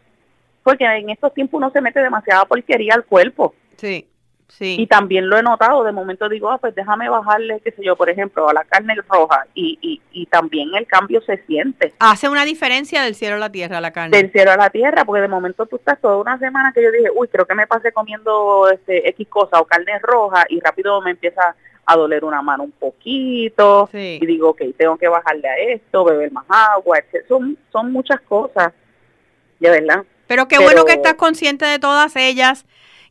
[0.64, 3.56] Porque en estos tiempos uno se mete demasiada porquería al cuerpo.
[3.78, 4.06] Sí.
[4.48, 4.78] Sí.
[4.80, 7.96] Y también lo he notado, de momento digo, ah, pues déjame bajarle, qué sé yo,
[7.96, 11.94] por ejemplo, a la carne roja y, y, y también el cambio se siente.
[12.00, 14.18] Hace una diferencia del cielo a la tierra la carne.
[14.18, 16.92] Del cielo a la tierra, porque de momento tú estás toda una semana que yo
[16.92, 21.02] dije, uy, creo que me pasé comiendo este X cosa o carne roja y rápido
[21.02, 21.56] me empieza
[21.86, 26.32] a doler una mano un poquito y digo, ok, tengo que bajarle a esto, beber
[26.32, 26.98] más agua,
[27.30, 28.74] Son, son muchas cosas,
[29.60, 30.04] de verdad.
[30.28, 32.66] Pero qué bueno que estás consciente de todas ellas.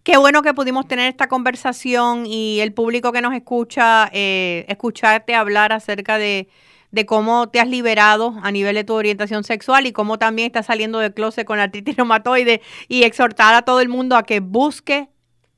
[0.07, 5.35] Qué bueno que pudimos tener esta conversación y el público que nos escucha, eh, escucharte
[5.35, 6.47] hablar acerca de,
[6.92, 10.66] de cómo te has liberado a nivel de tu orientación sexual y cómo también estás
[10.66, 15.09] saliendo del closet con artritis reumatoide y exhortar a todo el mundo a que busque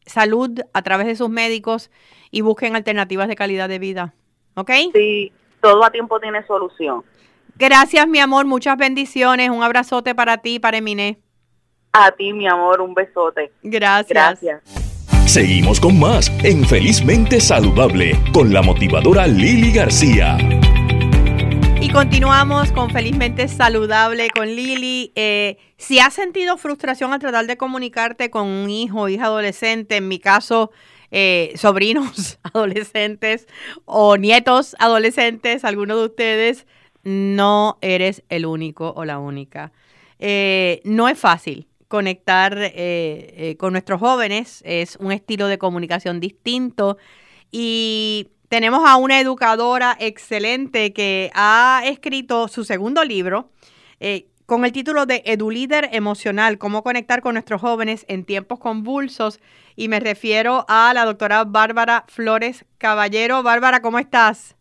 [0.07, 1.91] salud a través de sus médicos
[2.31, 4.15] y busquen alternativas de calidad de vida.
[4.55, 4.71] ¿Ok?
[4.95, 5.31] Sí,
[5.61, 7.05] todo a tiempo tiene solución.
[7.57, 8.47] Gracias, mi amor.
[8.47, 9.51] Muchas bendiciones.
[9.51, 11.19] Un abrazote para ti, para Eminé.
[11.93, 12.81] A ti, mi amor.
[12.81, 13.53] Un besote.
[13.63, 14.41] Gracias.
[14.41, 14.63] Gracias.
[15.27, 20.39] Seguimos con más en Felizmente Saludable con la motivadora Lili García.
[21.81, 25.13] Y continuamos con Felizmente Saludable con Lili.
[25.15, 29.97] Eh, si has sentido frustración al tratar de comunicarte con un hijo o hija adolescente,
[29.97, 30.73] en mi caso,
[31.11, 33.47] eh, sobrinos adolescentes
[33.85, 36.67] o nietos adolescentes, algunos de ustedes,
[37.05, 39.73] no eres el único o la única.
[40.19, 46.99] Eh, no es fácil conectar eh, con nuestros jóvenes, es un estilo de comunicación distinto
[47.51, 53.51] y tenemos a una educadora excelente que ha escrito su segundo libro
[54.49, 59.41] con el título de EduLíder Emocional, cómo conectar con nuestros jóvenes en tiempos convulsos.
[59.77, 63.43] Y me refiero a la doctora Bárbara Flores Caballero.
[63.43, 64.57] Bárbara, ¿cómo estás?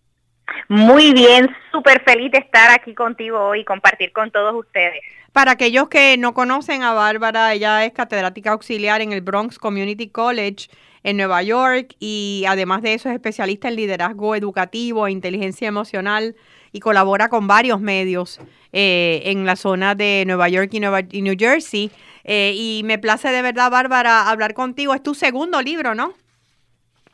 [0.67, 4.99] Muy bien, súper feliz de estar aquí contigo hoy y compartir con todos ustedes.
[5.37, 10.09] Para aquellos que no conocen a Bárbara, ella es catedrática auxiliar en el Bronx Community
[10.09, 10.67] College
[11.03, 16.35] en Nueva York y además de eso es especialista en liderazgo educativo e inteligencia emocional
[16.71, 18.39] y colabora con varios medios
[18.73, 21.91] eh, en la zona de Nueva York y, Nueva, New Jersey.
[22.23, 24.95] Eh, y me place de verdad, Bárbara, hablar contigo.
[24.95, 26.13] Es tu segundo libro, ¿no?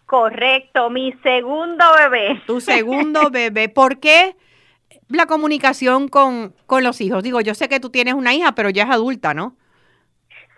[0.05, 2.41] Correcto, mi segundo bebé.
[2.47, 3.67] Tu segundo bebé.
[3.67, 4.37] ¿Por qué
[5.09, 7.23] la comunicación con, con los hijos?
[7.23, 9.55] Digo, yo sé que tú tienes una hija, pero ya es adulta, ¿no?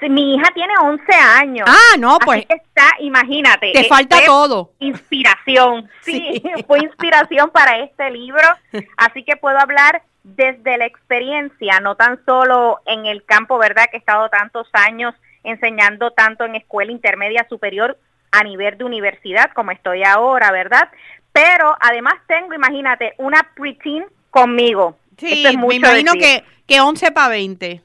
[0.09, 1.67] mi hija tiene 11 años.
[1.69, 2.45] Ah, no, pues.
[2.49, 3.71] está, imagínate.
[3.71, 4.73] Te falta todo.
[4.79, 5.89] Inspiración.
[6.01, 8.47] Sí, fue inspiración para este libro.
[8.95, 13.85] Así que puedo hablar desde la experiencia, no tan solo en el campo, ¿verdad?
[13.89, 17.97] Que he estado tantos años enseñando tanto en escuela intermedia superior
[18.31, 20.89] a nivel de universidad como estoy ahora, ¿verdad?
[21.31, 24.97] Pero además tengo, imagínate, una preteen conmigo.
[25.17, 27.81] Sí, me imagino que, que 11 para 20.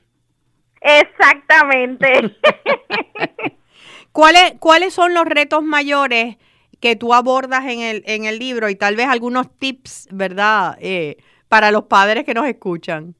[0.81, 2.37] Exactamente.
[4.13, 6.39] ¿Cuáles, ¿Cuáles son los retos mayores
[6.81, 10.77] que tú abordas en el, en el libro y tal vez algunos tips, ¿verdad?
[10.81, 13.15] Eh, para los padres que nos escuchan.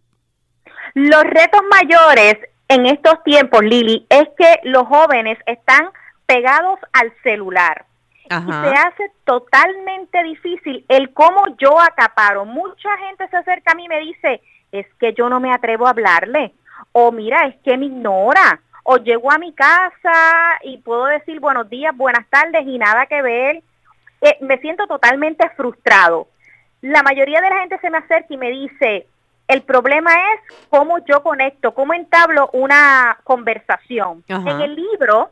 [0.95, 2.35] Los retos mayores
[2.67, 5.91] en estos tiempos, Lili, es que los jóvenes están
[6.27, 7.87] pegados al celular.
[8.31, 12.45] Y se hace totalmente difícil el cómo yo acaparo.
[12.45, 14.41] Mucha gente se acerca a mí y me dice,
[14.71, 16.55] es que yo no me atrevo a hablarle
[16.93, 21.69] o mira, es que me ignora, o llego a mi casa y puedo decir buenos
[21.69, 23.63] días, buenas tardes y nada que ver.
[24.21, 26.29] Eh, me siento totalmente frustrado.
[26.83, 29.07] La mayoría de la gente se me acerca y me dice,
[29.49, 30.41] el problema es
[30.71, 34.25] cómo yo conecto, cómo entablo una conversación.
[34.29, 35.31] En el libro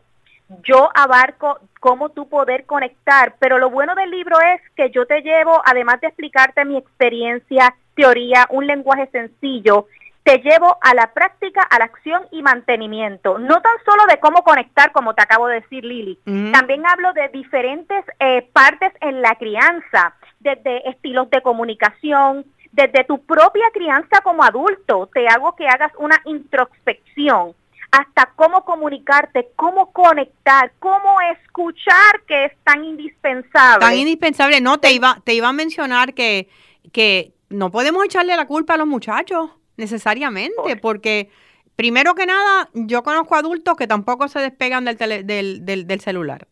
[0.64, 5.20] yo abarco cómo tú poder conectar, pero lo bueno del libro es que yo te
[5.20, 9.86] llevo, además de explicarte mi experiencia, teoría, un lenguaje sencillo,
[10.22, 13.38] te llevo a la práctica, a la acción y mantenimiento.
[13.38, 16.18] No tan solo de cómo conectar, como te acabo de decir, Lili.
[16.52, 23.24] También hablo de diferentes eh, partes en la crianza, desde estilos de comunicación, desde tu
[23.24, 25.08] propia crianza como adulto.
[25.14, 27.54] Te hago que hagas una introspección
[27.90, 33.80] hasta cómo comunicarte, cómo conectar, cómo escuchar, que es tan indispensable.
[33.80, 34.60] Tan indispensable.
[34.60, 36.48] No, te iba, te iba a mencionar que,
[36.92, 41.30] que no podemos echarle la culpa a los muchachos necesariamente, porque
[41.76, 44.96] primero que nada, yo conozco adultos que tampoco se despegan del,
[45.26, 46.46] del, del, celular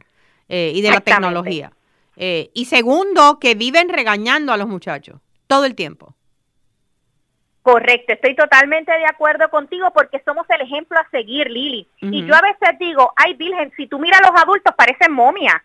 [0.48, 1.72] eh, y de la tecnología.
[2.16, 6.14] Eh, y segundo, que viven regañando a los muchachos todo el tiempo.
[7.66, 11.88] Correcto, estoy totalmente de acuerdo contigo porque somos el ejemplo a seguir, Lili.
[12.00, 15.56] Y yo a veces digo, ay Virgen, si tú miras a los adultos parecen momias.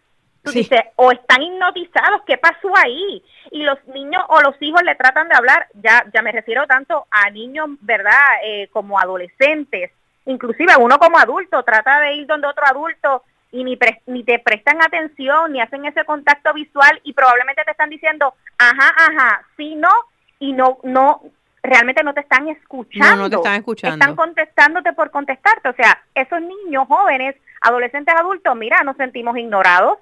[0.41, 3.23] Tú dices, o están hipnotizados, ¿qué pasó ahí?
[3.51, 7.05] Y los niños o los hijos le tratan de hablar, ya, ya me refiero tanto
[7.11, 8.17] a niños, ¿verdad?
[8.45, 9.91] Eh, como adolescentes,
[10.25, 14.81] inclusive uno como adulto trata de ir donde otro adulto y ni, ni te prestan
[14.81, 19.91] atención, ni hacen ese contacto visual y probablemente te están diciendo, ajá, ajá, sí, no,
[20.39, 21.21] y no, no,
[21.63, 23.15] realmente no te están escuchando.
[23.15, 23.95] No, no te están escuchando.
[23.95, 25.69] Están contestándote por contestarte.
[25.69, 29.99] O sea, esos niños, jóvenes, adolescentes, adultos, mira, nos sentimos ignorados.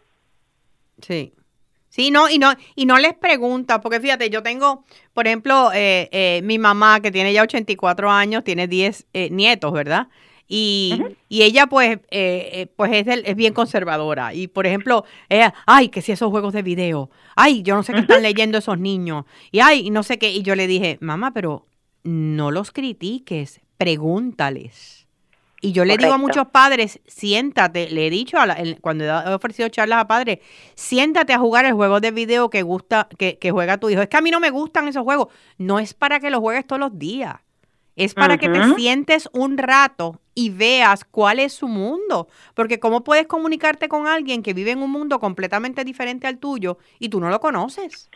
[1.02, 1.34] Sí.
[1.90, 6.08] Sí, no, y no, y no les pregunta, porque fíjate, yo tengo, por ejemplo, eh,
[6.12, 10.08] eh, mi mamá que tiene ya 84 años, tiene 10 eh, nietos, ¿verdad?
[10.52, 12.00] Y, y ella pues,
[12.76, 14.34] pues es, es, bien conservadora.
[14.34, 17.94] Y por ejemplo, ella, ay, que si esos juegos de video, ay, yo no sé
[17.94, 20.32] qué están leyendo esos niños, y ay, no sé qué.
[20.32, 21.68] Y yo le dije, mamá, pero
[22.04, 25.00] no los critiques, pregúntales.
[25.62, 28.38] Y yo le digo a muchos padres, siéntate, le he dicho
[28.82, 30.40] cuando he ofrecido charlas a padres,
[30.76, 34.02] siéntate a jugar el juego de video que gusta, que, juega tu hijo.
[34.02, 35.28] Es que a mí no me gustan esos juegos.
[35.58, 37.36] No es para que los juegues todos los días.
[38.00, 42.30] Es para que te sientes un rato y veas cuál es su mundo.
[42.54, 46.78] Porque cómo puedes comunicarte con alguien que vive en un mundo completamente diferente al tuyo
[46.98, 48.10] y tú no lo conoces.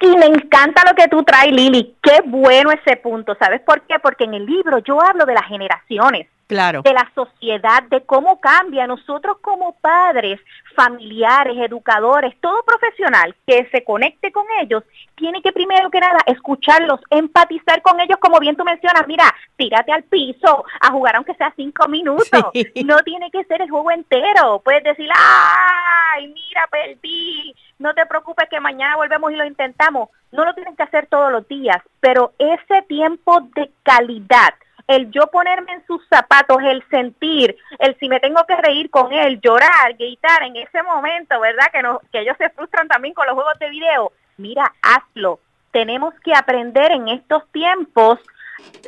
[0.00, 1.96] Y me encanta lo que tú traes, Lili.
[2.02, 3.36] Qué bueno ese punto.
[3.38, 3.98] ¿Sabes por qué?
[3.98, 6.82] Porque en el libro yo hablo de las generaciones claro.
[6.82, 8.88] de la sociedad, de cómo cambia.
[8.88, 10.40] Nosotros como padres,
[10.74, 14.82] familiares, educadores, todo profesional que se conecte con ellos,
[15.14, 19.92] tiene que primero que nada escucharlos, empatizar con ellos, como bien tú mencionas, mira, tírate
[19.92, 22.44] al piso a jugar aunque sea cinco minutos.
[22.84, 24.60] No tiene que ser el juego entero.
[24.64, 30.08] Puedes decir, ay, mira, perdí, no te preocupes que mañana volvemos y lo intentamos.
[30.32, 34.54] No lo tienes que hacer todos los días, pero ese tiempo de calidad,
[34.88, 39.12] el yo ponerme en sus zapatos, el sentir, el si me tengo que reír con
[39.12, 41.70] él, llorar, gritar en ese momento, ¿verdad?
[41.72, 44.12] Que, no, que ellos se frustran también con los juegos de video.
[44.38, 45.40] Mira, hazlo.
[45.70, 48.18] Tenemos que aprender en estos tiempos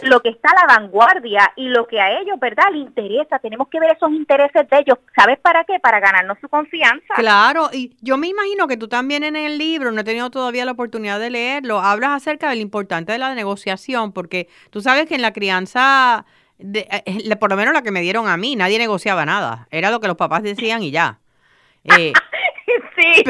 [0.02, 3.38] lo que está a la vanguardia y lo que a ellos, ¿verdad?, les interesa.
[3.38, 4.98] Tenemos que ver esos intereses de ellos.
[5.16, 5.78] ¿Sabes para qué?
[5.78, 7.14] Para ganarnos su confianza.
[7.14, 10.64] Claro, y yo me imagino que tú también en el libro, no he tenido todavía
[10.64, 15.06] la oportunidad de leerlo, hablas acerca de lo importante de la negociación, porque tú sabes
[15.06, 16.24] que en la crianza,
[16.58, 19.66] de, eh, por lo menos la que me dieron a mí, nadie negociaba nada.
[19.70, 21.18] Era lo que los papás decían y ya.
[21.96, 22.12] Eh,
[22.94, 23.24] sí,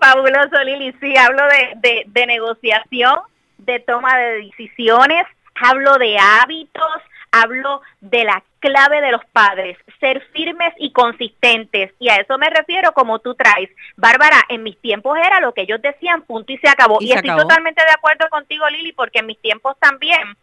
[0.00, 3.18] fabuloso Lili, sí, hablo de, de, de negociación,
[3.58, 10.22] de toma de decisiones, hablo de hábitos, hablo de la clave de los padres, ser
[10.32, 11.92] firmes y consistentes.
[11.98, 13.70] Y a eso me refiero como tú traes.
[13.96, 16.98] Bárbara, en mis tiempos era lo que ellos decían, punto y se acabó.
[17.00, 20.36] Y, estoy totalmente de acuerdo contigo, Lili, porque en mis tiempos también.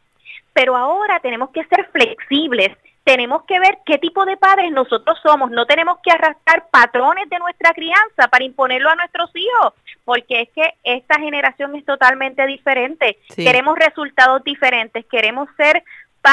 [0.54, 2.76] Pero ahora tenemos que ser flexibles
[3.08, 5.50] tenemos que ver qué tipo de padres nosotros somos.
[5.50, 10.50] No tenemos que arrastrar patrones de nuestra crianza para imponerlo a nuestros hijos, porque es
[10.50, 13.18] que esta generación es totalmente diferente.
[13.34, 15.86] Queremos resultados diferentes, queremos ser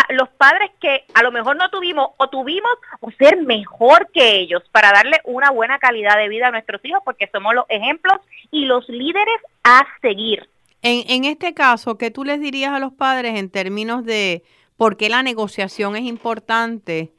[0.09, 4.65] los padres que a lo mejor no tuvimos o tuvimos o ser mejor que ellos
[4.73, 8.19] para darle una buena calidad de vida a nuestros hijos, porque somos los ejemplos
[8.51, 10.49] y los líderes a seguir.
[10.83, 14.43] En, en este caso, ¿qué tú les dirías a los padres en términos de
[14.77, 17.13] por qué la negociación es importante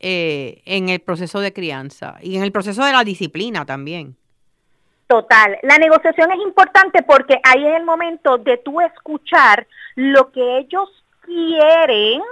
[0.00, 4.16] eh, en el proceso de crianza y en el proceso de la disciplina también.
[5.06, 10.58] Total, la negociación es importante porque ahí es el momento de tú escuchar lo que
[10.58, 10.88] ellos
[11.20, 12.22] quieren,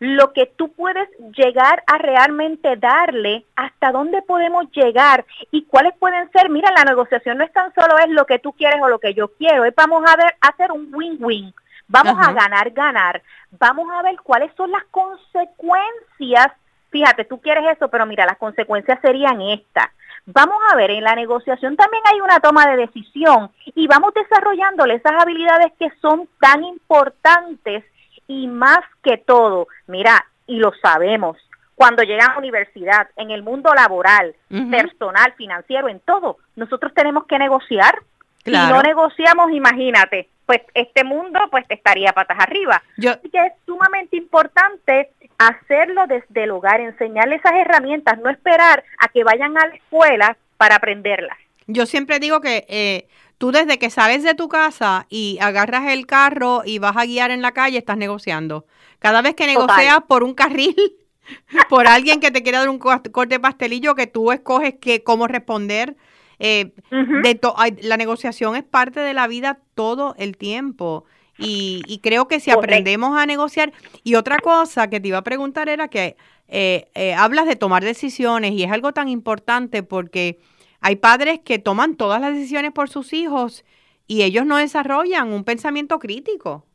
[0.00, 6.30] lo que tú puedes llegar a realmente darle, hasta dónde podemos llegar y cuáles pueden
[6.32, 6.50] ser.
[6.50, 9.14] Mira, la negociación no es tan solo es lo que tú quieres o lo que
[9.14, 11.54] yo quiero, es vamos a ver, hacer un win-win.
[11.88, 13.22] Vamos a ganar, ganar.
[13.50, 16.48] Vamos a ver cuáles son las consecuencias.
[16.90, 19.90] Fíjate, tú quieres eso, pero mira, las consecuencias serían estas.
[20.26, 24.94] Vamos a ver, en la negociación también hay una toma de decisión y vamos desarrollándole
[24.94, 27.84] esas habilidades que son tan importantes
[28.26, 31.36] y más que todo, mira, y lo sabemos,
[31.74, 34.34] cuando llegan a la universidad, en el mundo laboral,
[34.70, 37.98] personal, financiero, en todo, nosotros tenemos que negociar.
[38.44, 42.82] Si no negociamos, imagínate, pues este mundo pues estaría patas arriba.
[42.98, 49.08] Así que es sumamente importante hacerlo desde el hogar, enseñarles esas herramientas, no esperar a
[49.08, 51.36] que vayan a la escuela para aprenderlas.
[51.66, 56.06] Yo siempre digo que eh, tú desde que sales de tu casa y agarras el
[56.06, 58.66] carro y vas a guiar en la calle, estás negociando.
[58.98, 60.76] Cada vez que negocias por un carril,
[61.68, 65.96] por alguien que te quiera dar un corte pastelillo que tú escoges que, cómo responder,
[66.38, 67.40] eh, de
[67.82, 71.04] la negociación es parte de la vida todo el tiempo.
[71.38, 73.72] Y, creo que si aprendemos a negociar,
[74.04, 76.16] y otra cosa que te iba a preguntar era que
[76.48, 80.38] eh, eh, hablas de tomar decisiones y es algo tan importante porque
[80.80, 83.64] hay padres que toman todas las decisiones por sus hijos
[84.06, 86.66] y ellos no desarrollan un pensamiento crítico.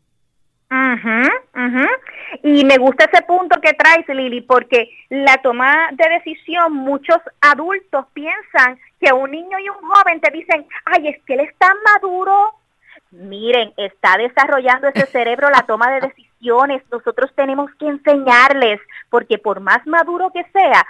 [2.44, 8.06] Y me gusta ese punto que traes, Lili, porque la toma de decisión, muchos adultos
[8.14, 12.54] piensan que un niño y un joven te dicen, ay, es que él está maduro.
[13.12, 16.84] Miren, está desarrollando ese cerebro la toma de decisiones.
[16.92, 18.80] Nosotros tenemos que enseñarles,
[19.10, 20.86] porque por más maduro que sea,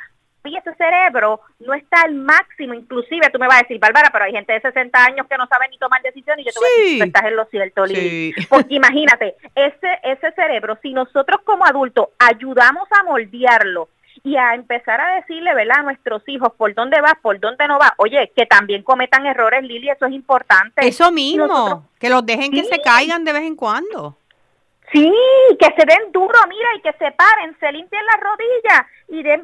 [0.45, 4.25] y ese cerebro no está al máximo, inclusive tú me vas a decir, Bárbara, pero
[4.25, 6.69] hay gente de 60 años que no sabe ni tomar decisiones y yo te voy
[6.69, 8.33] a decir, estás en lo cierto, Lili.
[8.49, 13.89] Porque imagínate, ese, ese cerebro, si nosotros como adultos ayudamos a moldearlo
[14.23, 17.77] y a empezar a decirle, ¿verdad?, a nuestros hijos por dónde va, por dónde no
[17.77, 20.87] va, oye, que también cometan errores, Lili, eso es importante.
[20.87, 24.17] Eso mismo, que los dejen que se caigan de vez en cuando.
[24.91, 25.13] Sí,
[25.59, 29.43] que se den duro, mira, y que se paren, se limpien las rodillas y, den,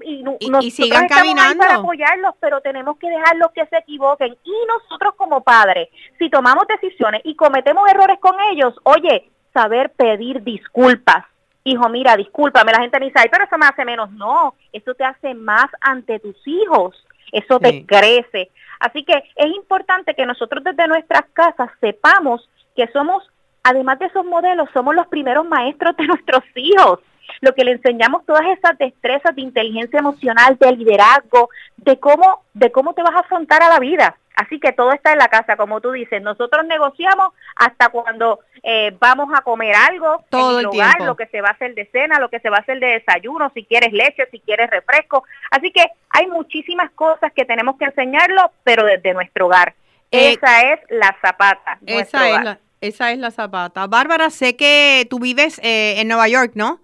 [0.62, 1.60] y, sigan caminando.
[1.60, 4.36] para apoyarlos, pero tenemos que dejarlos que se equivoquen.
[4.44, 10.44] Y nosotros como padres, si tomamos decisiones y cometemos errores con ellos, oye, saber pedir
[10.44, 11.26] disculpas.
[11.64, 14.12] Hijo, mira, discúlpame, la gente dice, ay, pero eso me hace menos.
[14.12, 16.96] No, eso te hace más ante tus hijos,
[17.32, 18.50] eso te crece.
[18.80, 23.24] Así que es importante que nosotros desde nuestras casas sepamos que somos
[23.66, 27.00] además de esos modelos, somos los primeros maestros de nuestros hijos.
[27.42, 32.72] Lo que le enseñamos todas esas destrezas de inteligencia emocional, de liderazgo, de cómo, de
[32.72, 34.16] cómo te vas a afrontar a la vida.
[34.36, 36.22] Así que todo está en la casa, como tú dices.
[36.22, 41.26] Nosotros negociamos hasta cuando eh, vamos a comer algo, todo en el, lugar, lo que
[41.28, 43.64] se va a hacer de cena, lo que se va a hacer de desayuno, si
[43.64, 45.24] quieres leche, si quieres refresco.
[45.50, 49.74] Así que hay muchísimas cosas que tenemos que enseñarlo, pero desde nuestro hogar.
[50.12, 51.80] Eh, esa es la zapata.
[51.86, 53.88] Esa es la, esa es la zapata.
[53.88, 56.82] Bárbara, sé que tú vives eh, en Nueva York, ¿no?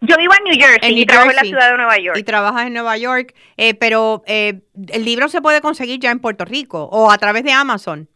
[0.00, 2.18] Yo vivo en New Jersey y trabajo en la ciudad de Nueva York.
[2.18, 6.20] Y trabajas en Nueva York, eh, pero eh, el libro se puede conseguir ya en
[6.20, 8.08] Puerto Rico o a través de Amazon.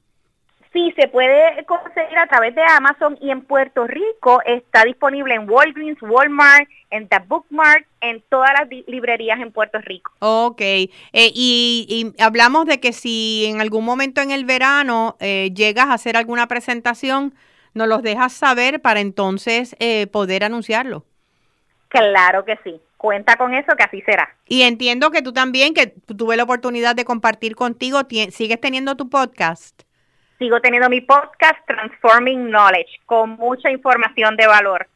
[0.75, 5.49] Sí, se puede conseguir a través de Amazon y en Puerto Rico está disponible en
[5.49, 10.11] Walgreens, Walmart, en The Bookmark, en todas las librerías en Puerto Rico.
[10.19, 15.87] Ok, eh, y, hablamos de que si en algún momento en el verano eh, llegas
[15.87, 17.35] a hacer alguna presentación,
[17.73, 21.05] nos los dejas saber para entonces eh, poder anunciarlo.
[21.87, 24.29] Claro que sí, cuenta con eso que así será.
[24.49, 28.01] Y entiendo que tú también, que tuve la oportunidad de compartir contigo,
[28.33, 29.84] sigues teniendo tu podcast
[30.45, 34.87] sigo teniendo mi podcast Transforming Knowledge con mucha información de valor.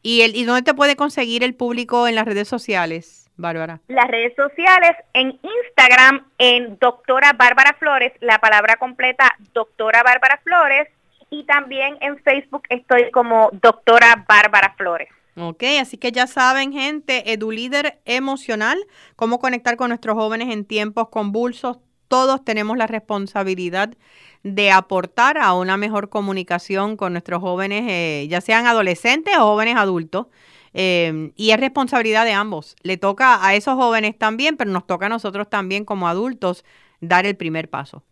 [0.00, 3.80] ¿Y, el, ¿Y dónde te puede conseguir el público en las redes sociales, Bárbara?
[3.88, 10.86] Las redes sociales en Instagram en Doctora Bárbara Flores, la palabra completa Doctora Bárbara Flores
[11.30, 15.08] y también en Facebook estoy como Doctora Bárbara Flores.
[15.36, 18.78] Ok, así que ya saben, gente, EduLíder emocional,
[19.16, 21.78] cómo conectar con nuestros jóvenes en tiempos convulsos.
[22.06, 23.94] Todos tenemos la responsabilidad
[24.42, 29.76] de aportar a una mejor comunicación con nuestros jóvenes, eh, ya sean adolescentes o jóvenes
[29.76, 30.26] adultos.
[30.74, 32.76] Eh, y es responsabilidad de ambos.
[32.82, 36.64] Le toca a esos jóvenes también, pero nos toca a nosotros también como adultos
[37.00, 38.02] dar el primer paso.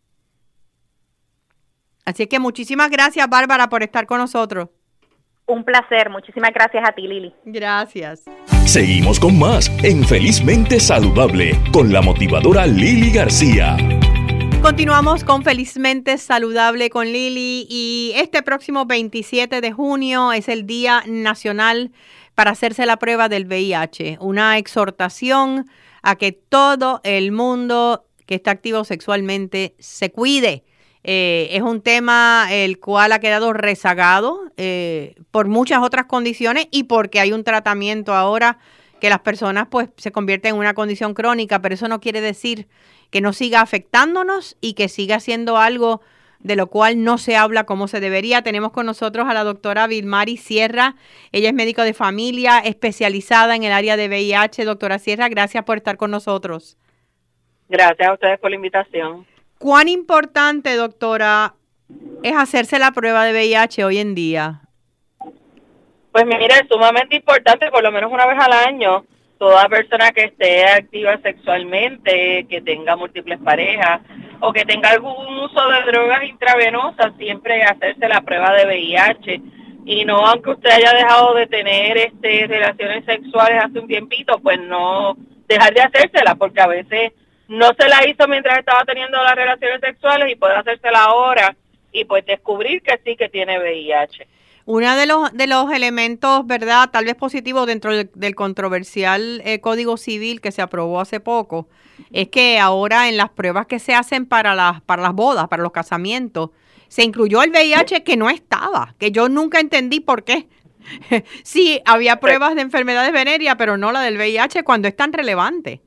[2.05, 4.69] Así que muchísimas gracias, Bárbara, por estar con nosotros.
[5.47, 6.11] Un placer.
[6.11, 7.35] Muchísimas gracias a ti, Lili.
[7.45, 8.25] Gracias.
[8.66, 13.77] Seguimos con más en Felizmente Saludable con la motivadora Lili García.
[14.62, 21.03] Continuamos con Felizmente Saludable con Lili y este próximo 27 de junio es el Día
[21.07, 21.92] Nacional
[22.35, 25.66] para hacerse la prueba del VIH, una exhortación
[26.03, 30.62] a que todo el mundo que está activo sexualmente se cuide.
[31.05, 36.85] Eh, es un tema el cual ha quedado rezagado eh, por muchas otras condiciones y
[36.85, 38.58] porque hay un tratamiento ahora
[39.00, 42.69] que las personas pues se convierten en una condición crónica, pero eso no quiere decir
[43.11, 46.00] que no siga afectándonos y que siga siendo algo
[46.40, 48.42] de lo cual no se habla como se debería.
[48.42, 50.96] Tenemos con nosotros a la doctora Vilmari Sierra.
[51.33, 54.65] Ella es médico de familia especializada en el área de VIH.
[54.65, 56.79] Doctora Sierra, gracias por estar con nosotros.
[57.69, 59.27] Gracias a ustedes por la invitación.
[59.58, 61.54] ¿Cuán importante, doctora,
[62.23, 64.63] es hacerse la prueba de VIH hoy en día?
[66.13, 69.04] Pues mira, es sumamente importante, por lo menos una vez al año,
[69.41, 74.03] toda persona que esté activa sexualmente, que tenga múltiples parejas
[74.38, 79.41] o que tenga algún uso de drogas intravenosas, siempre hacerse la prueba de VIH
[79.87, 84.61] y no aunque usted haya dejado de tener este relaciones sexuales hace un tiempito, pues
[84.61, 85.17] no
[85.49, 87.13] dejar de hacérsela porque a veces
[87.49, 91.57] no se la hizo mientras estaba teniendo las relaciones sexuales y puede hacérsela ahora
[91.93, 94.27] y pues descubrir que sí que tiene VIH.
[94.73, 96.90] Uno de los, de los elementos, ¿verdad?
[96.92, 101.68] Tal vez positivos dentro del, controversial eh, Código Civil que se aprobó hace poco,
[102.12, 105.64] es que ahora en las pruebas que se hacen para las, para las bodas, para
[105.64, 106.50] los casamientos,
[106.87, 110.46] se incluyó el VIH que no estaba, que yo nunca entendí por qué.
[111.42, 115.81] sí, había pruebas de enfermedades venéreas, pero no la del VIH cuando es tan relevante.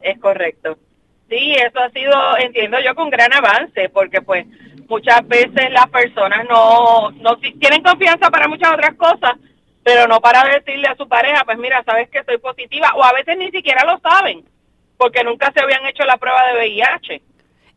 [0.00, 0.76] Es correcto.
[1.28, 4.46] Sí, eso ha sido, entiendo yo, con gran avance, porque pues
[4.88, 9.36] muchas veces las personas no, no tienen confianza para muchas otras cosas,
[9.82, 13.12] pero no para decirle a su pareja, pues mira, sabes que soy positiva, o a
[13.12, 14.44] veces ni siquiera lo saben,
[14.96, 17.22] porque nunca se habían hecho la prueba de VIH.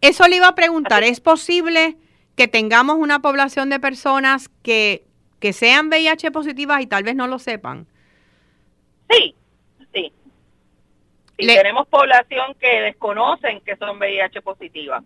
[0.01, 1.97] Eso le iba a preguntar, ¿es posible
[2.35, 5.03] que tengamos una población de personas que,
[5.39, 7.87] que sean VIH positivas y tal vez no lo sepan?
[9.09, 9.35] Sí, sí.
[11.39, 15.03] Y tenemos población que desconocen que son VIH positivas.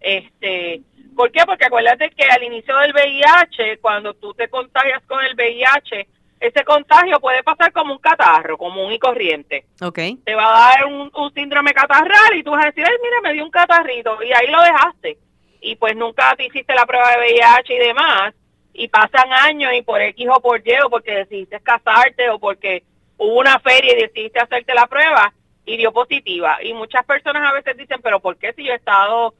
[0.00, 0.80] Este,
[1.14, 1.42] ¿Por qué?
[1.44, 6.08] Porque acuérdate que al inicio del VIH, cuando tú te contagias con el VIH,
[6.40, 9.66] ese contagio puede pasar como un catarro, común y corriente.
[9.80, 10.16] Okay.
[10.24, 13.34] Te va a dar un, síndrome catarral y tú vas a decir, ay, mira, me
[13.34, 15.18] dio un catarrito y ahí lo dejaste.
[15.60, 18.34] Y pues nunca te hiciste la prueba de VIH y demás.
[18.72, 22.84] Y pasan años y por X o por Y o porque decidiste casarte o porque
[23.18, 25.32] hubo una feria y decidiste hacerte la prueba
[25.64, 26.58] y dio positiva.
[26.62, 29.34] Y muchas personas a veces dicen, pero ¿por qué si yo he estado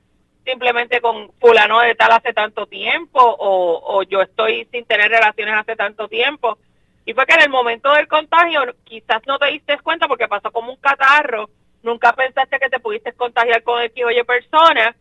[0.44, 5.54] simplemente con fulano de tal hace tanto tiempo o, o yo estoy sin tener relaciones
[5.54, 6.58] hace tanto tiempo.
[7.06, 10.50] Y fue que en el momento del contagio quizás no te diste cuenta porque pasó
[10.50, 11.48] como un catarro,
[11.82, 14.94] nunca pensaste que te pudiste contagiar con el que oye persona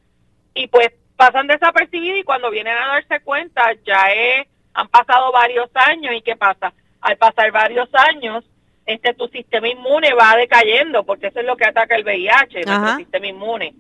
[0.53, 5.69] y pues pasan desapercibidos y cuando vienen a darse cuenta ya es, han pasado varios
[5.75, 6.73] años y ¿qué pasa?
[7.01, 8.43] Al pasar varios años,
[8.85, 12.97] este tu sistema inmune va decayendo porque eso es lo que ataca el VIH, nuestro
[12.97, 13.73] sistema inmune.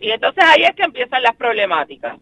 [0.00, 2.18] Y entonces ahí es que empiezan las problemáticas.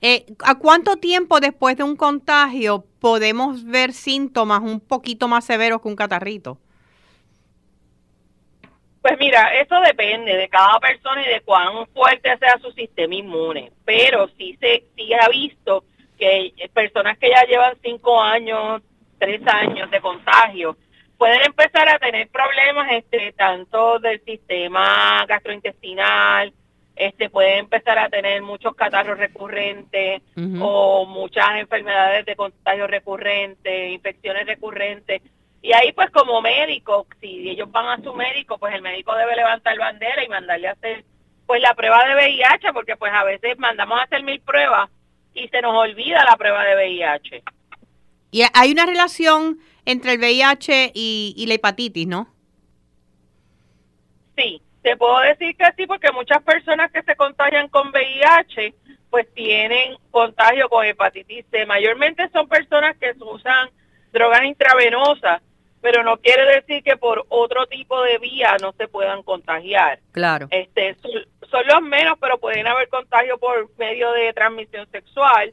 [0.00, 5.80] Eh, ¿A cuánto tiempo después de un contagio podemos ver síntomas un poquito más severos
[5.80, 6.58] que un catarrito?
[9.00, 13.72] Pues mira, eso depende de cada persona y de cuán fuerte sea su sistema inmune.
[13.84, 15.84] Pero sí se sí ha visto
[16.18, 18.82] que personas que ya llevan cinco años,
[19.18, 20.76] tres años de contagio,
[21.24, 26.52] pueden empezar a tener problemas este tanto del sistema gastrointestinal,
[26.96, 30.20] este puede empezar a tener muchos catarros recurrentes
[30.60, 35.22] o muchas enfermedades de contagio recurrentes, infecciones recurrentes.
[35.62, 39.34] Y ahí pues como médico, si ellos van a su médico, pues el médico debe
[39.34, 41.06] levantar bandera y mandarle a hacer
[41.46, 44.90] pues la prueba de VIH, porque pues a veces mandamos a hacer mil pruebas
[45.32, 47.42] y se nos olvida la prueba de VIH.
[48.30, 52.28] Y hay una relación entre el VIH y, y la hepatitis, ¿no?
[54.36, 58.74] Sí, te puedo decir que sí, porque muchas personas que se contagian con VIH,
[59.10, 61.64] pues tienen contagio con hepatitis C.
[61.66, 63.70] Mayormente son personas que usan
[64.12, 65.40] drogas intravenosas,
[65.80, 70.00] pero no quiere decir que por otro tipo de vía no se puedan contagiar.
[70.12, 70.48] Claro.
[70.50, 75.52] Este, son, los menos, pero pueden haber contagio por medio de transmisión sexual.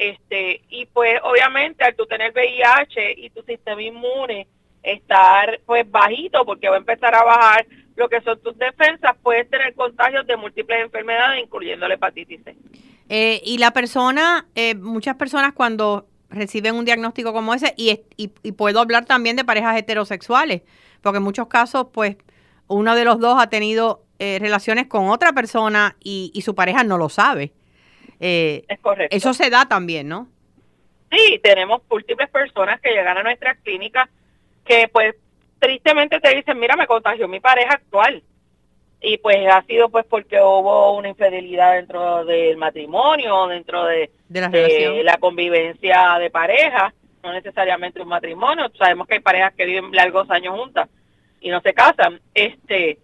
[0.00, 4.48] Este, y pues obviamente al tener VIH y tu sistema inmune
[4.82, 9.50] estar pues bajito porque va a empezar a bajar lo que son tus defensas, puedes
[9.50, 12.56] tener contagios de múltiples enfermedades, incluyendo la hepatitis C.
[13.10, 18.52] Eh, y la persona, eh, muchas personas cuando reciben un diagnóstico como ese, y, y,
[18.52, 20.62] puedo hablar también de parejas heterosexuales,
[21.02, 22.16] porque en muchos casos, pues,
[22.68, 26.84] uno de los dos ha tenido eh, relaciones con otra persona y, y, su pareja
[26.84, 27.52] no lo sabe.
[28.20, 29.16] Es correcto.
[29.16, 30.28] Eso se da también, ¿no?
[31.10, 34.08] Sí, tenemos múltiples personas que llegan a nuestras clínicas
[34.64, 35.16] que pues
[35.58, 38.22] tristemente te dicen, mira, me contagió mi pareja actual.
[39.02, 45.16] Y pues ha sido pues porque hubo una infidelidad dentro del matrimonio, dentro de, la,
[45.18, 46.92] convivencia de pareja,
[47.22, 48.70] no necesariamente un matrimonio.
[48.78, 50.88] Sabemos que hay parejas que viven largos años juntas
[51.40, 52.20] y no se casan.
[52.34, 52.98] Este,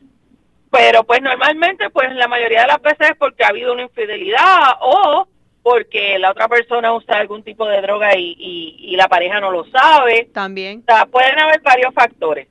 [0.77, 4.75] pero pues normalmente pues la mayoría de las veces es porque ha habido una infidelidad
[4.81, 5.27] o
[5.63, 9.65] porque la otra persona usa algún tipo de droga y, y, la pareja no lo
[9.71, 10.31] sabe.
[10.33, 10.85] También.
[10.87, 12.47] O sea, pueden haber varios factores.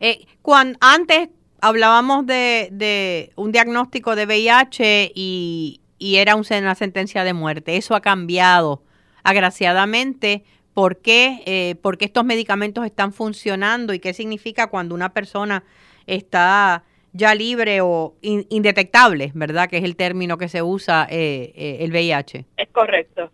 [0.00, 1.28] Eh, cuando, antes
[1.60, 7.76] hablábamos de, de, un diagnóstico de VIH y, y era una sentencia de muerte.
[7.76, 8.82] Eso ha cambiado,
[9.22, 10.42] agraciadamente.
[10.74, 11.44] ¿Por qué?
[11.46, 15.62] Eh, ¿Por qué estos medicamentos están funcionando y qué significa cuando una persona
[16.06, 16.82] está
[17.12, 19.68] ya libre o indetectable, ¿verdad?
[19.68, 22.44] Que es el término que se usa eh, eh, el VIH.
[22.56, 23.30] Es correcto.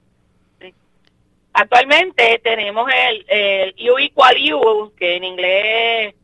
[1.53, 6.15] Actualmente tenemos el, el U igual U, que en inglés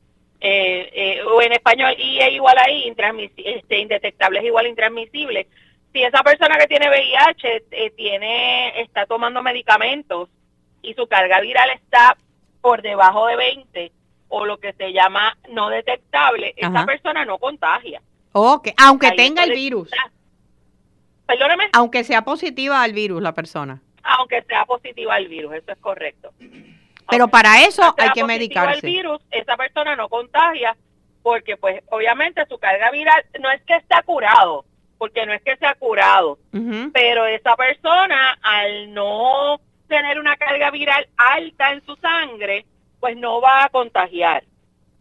[0.40, 2.94] eh, o en español I es igual a I,
[3.36, 5.46] este, indetectable es igual a intransmisible.
[5.92, 10.28] Si esa persona que tiene VIH tiene está tomando medicamentos
[10.82, 12.16] y su carga viral está
[12.60, 13.92] por debajo de 20,
[14.34, 18.00] o lo que se llama no detectable, esa persona no contagia.
[18.32, 19.90] Ok, aunque tenga el virus.
[21.26, 21.68] Perdóname.
[21.74, 23.82] Aunque sea positiva al virus la persona.
[24.02, 26.32] Aunque sea positiva al virus, eso es correcto.
[27.10, 28.76] Pero para eso hay que medicarse.
[28.76, 30.74] el virus, esa persona no contagia
[31.22, 34.64] porque pues obviamente su carga viral no es que esté curado,
[34.96, 36.38] porque no es que sea curado,
[36.94, 42.64] pero esa persona al no tener una carga viral alta en su sangre,
[43.02, 44.44] pues no va a contagiar.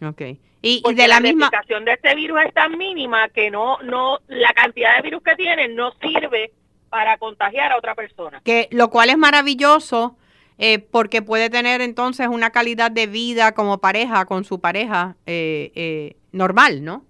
[0.04, 0.22] Ok.
[0.64, 4.52] Y, de la, misma replicación de este virus es tan mínima que no, no, la
[4.54, 6.52] cantidad de virus que tiene no sirve
[6.89, 8.41] para contagiar a otra persona.
[8.43, 10.18] Que lo cual es maravilloso
[10.58, 15.72] eh, porque puede tener entonces una calidad de vida como pareja con su pareja eh,
[15.76, 17.06] eh, normal, ¿no?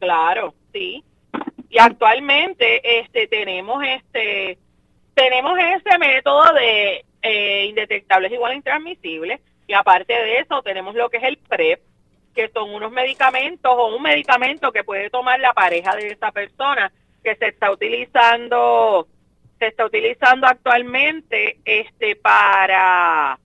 [0.00, 1.04] Claro, sí.
[1.68, 4.58] Y actualmente, este, tenemos este,
[5.14, 7.04] tenemos ese método de
[7.68, 9.40] indetectables igual a intransmisibles
[9.70, 11.80] y aparte de eso, tenemos lo que es el PrEP,
[12.34, 16.90] que son unos medicamentos o un medicamento que puede tomar la pareja de esa persona
[17.22, 19.06] que se está utilizando
[19.60, 23.38] se está utilizando actualmente este para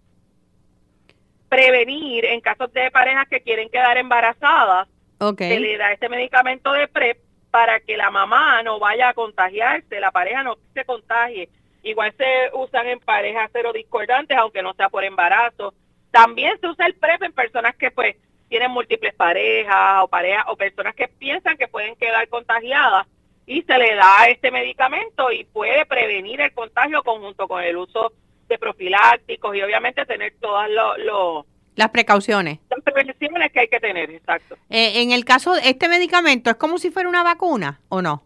[1.47, 4.88] prevenir en casos de parejas que quieren quedar embarazadas
[5.19, 5.49] okay.
[5.49, 7.19] se le da este medicamento de PrEP
[7.51, 11.49] para que la mamá no vaya a contagiarse, la pareja no se contagie.
[11.84, 15.76] Igual se usan en parejas cero discordantes, aunque no sea por embarazo.
[16.16, 18.16] También se usa el PrEP en personas que pues
[18.47, 23.05] tienen múltiples parejas o parejas o personas que piensan que pueden quedar contagiadas
[23.45, 28.13] y se le da este medicamento y puede prevenir el contagio conjunto con el uso
[28.47, 31.45] de profilácticos y obviamente tener todas los
[31.76, 32.59] las precauciones.
[32.70, 34.55] Las prevenciones que hay que tener, exacto.
[34.70, 38.24] Eh, en el caso de este medicamento, ¿es como si fuera una vacuna o no?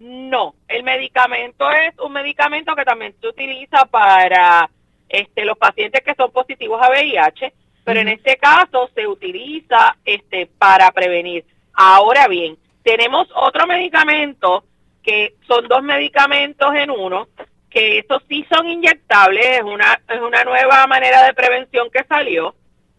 [0.00, 4.68] No, el medicamento es un medicamento que también se utiliza para
[5.08, 7.52] este, los pacientes que son positivos a VIH,
[7.84, 11.44] pero en este caso se utiliza este, para prevenir.
[11.72, 14.64] Ahora bien, tenemos otro medicamento
[15.02, 17.28] que son dos medicamentos en uno,
[17.70, 22.54] que estos sí son inyectables, es una, es una nueva manera de prevención que salió,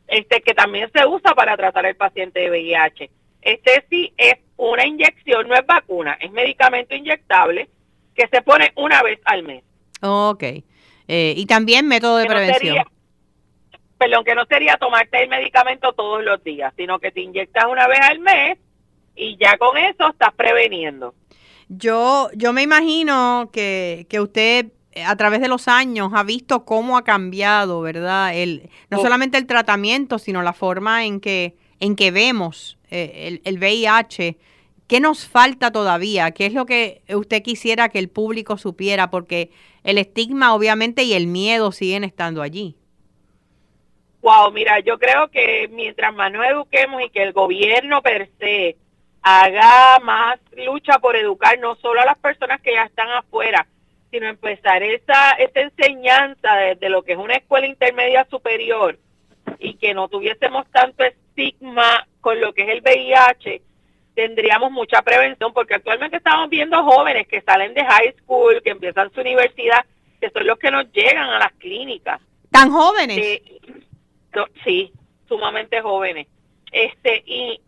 [0.07, 3.09] este, que también se usa para tratar el paciente de VIH.
[3.41, 7.69] Este sí es una inyección, no es vacuna, es medicamento inyectable
[8.15, 9.63] que se pone una vez al mes.
[10.01, 10.43] Ok.
[11.11, 12.85] Eh, y también método de prevención.
[13.97, 17.87] perdón, que no sería tomarte el medicamento todos los días, sino que te inyectas una
[17.87, 18.59] vez al mes
[19.15, 21.15] y ya con eso estás preveniendo.
[21.67, 24.67] Yo, yo me imagino que, que usted
[25.03, 28.35] a través de los años ha visto cómo ha cambiado, ¿verdad?
[28.35, 29.01] El, no oh.
[29.01, 34.37] solamente el tratamiento, sino la forma en que, en que vemos eh, el, el VIH.
[34.85, 36.29] ¿Qué nos falta todavía?
[36.31, 39.09] ¿Qué es lo que usted quisiera que el público supiera?
[39.09, 39.49] Porque
[39.83, 42.75] el estigma obviamente y el miedo siguen estando allí.
[44.21, 48.75] Wow, mira, yo creo que mientras más nos eduquemos y que el gobierno per se
[49.21, 53.65] haga más lucha por educar no solo a las personas que ya están afuera,
[54.11, 58.97] sino empezar esa, esa enseñanza desde lo que es una escuela intermedia superior
[59.59, 63.61] y que no tuviésemos tanto estigma con lo que es el VIH,
[64.19, 69.09] tendríamos mucha prevención, porque actualmente estamos viendo jóvenes que salen de high school, que empiezan
[69.13, 69.85] su universidad,
[70.19, 72.19] que son los que nos llegan a las clínicas.
[72.51, 73.41] ¿Tan jóvenes?
[74.65, 74.91] sí,
[75.29, 76.27] sumamente jóvenes.
[76.69, 77.61] Este, y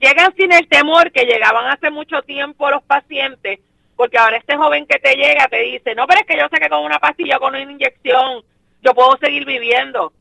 [0.00, 3.60] llegan sin el temor que llegaban hace mucho tiempo los pacientes,
[3.94, 6.58] porque ahora este joven que te llega te dice, no, pero es que yo sé
[6.58, 8.42] que con una pastilla, con una inyección,
[8.80, 10.14] yo puedo seguir viviendo.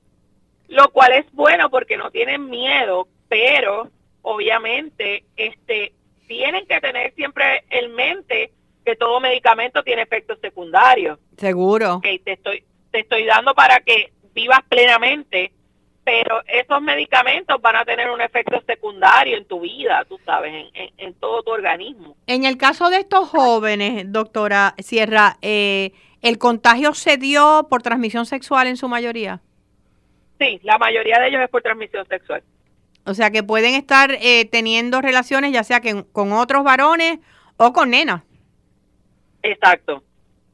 [0.68, 3.90] Lo cual es bueno porque no tienen miedo, pero
[4.22, 5.94] obviamente, este,
[6.28, 8.52] tienen que tener siempre en mente
[8.86, 11.20] que todo medicamento tiene efectos secundarios.
[11.38, 12.00] Seguro.
[12.02, 15.52] Que te estoy, te estoy dando para que vivas plenamente,
[16.04, 20.92] pero esos medicamentos van a tener un efecto secundario en tu vida, tú sabes, en,
[20.98, 22.16] en, todo tu organismo.
[22.26, 25.92] En el caso de estos jóvenes, doctora Sierra, eh,
[26.22, 29.42] ¿el contagio se dio por transmisión sexual en su mayoría?
[30.40, 32.42] Sí, la mayoría de ellos es por transmisión sexual.
[33.06, 37.20] O sea que pueden estar eh, teniendo relaciones ya sea que con otros varones
[37.58, 38.22] o con nenas.
[39.42, 40.04] Exacto,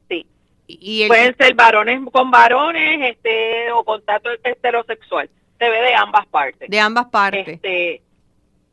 [0.08, 0.26] sí.
[0.66, 5.28] Y Pueden ser varones con varones este, o contacto heterosexual.
[5.58, 6.68] Se ve de ambas partes.
[6.68, 7.48] De ambas partes.
[7.48, 8.02] Este,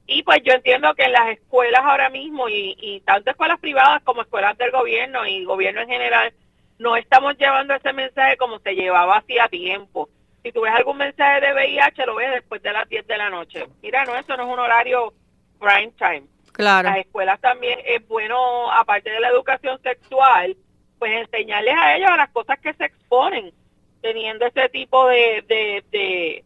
[0.05, 4.03] Y pues yo entiendo que en las escuelas ahora mismo, y, y tanto escuelas privadas
[4.03, 6.33] como escuelas del gobierno y gobierno en general,
[6.79, 10.09] no estamos llevando ese mensaje como se llevaba hacía tiempo.
[10.43, 13.29] Si tú ves algún mensaje de VIH, lo ves después de las 10 de la
[13.29, 13.65] noche.
[13.81, 15.13] Mira, no, eso no es un horario
[15.59, 16.23] prime time.
[16.51, 16.89] Claro.
[16.89, 20.55] Las escuelas también es bueno, aparte de la educación sexual,
[20.99, 23.53] pues enseñarles a ellos a las cosas que se exponen,
[24.01, 26.43] teniendo ese tipo de, de,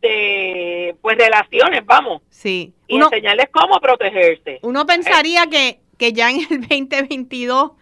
[0.00, 2.22] de, pues relaciones, vamos.
[2.28, 2.74] Sí.
[2.88, 4.58] Y enseñarles cómo protegerse.
[4.62, 7.72] Uno pensaría que, que ya en el 2022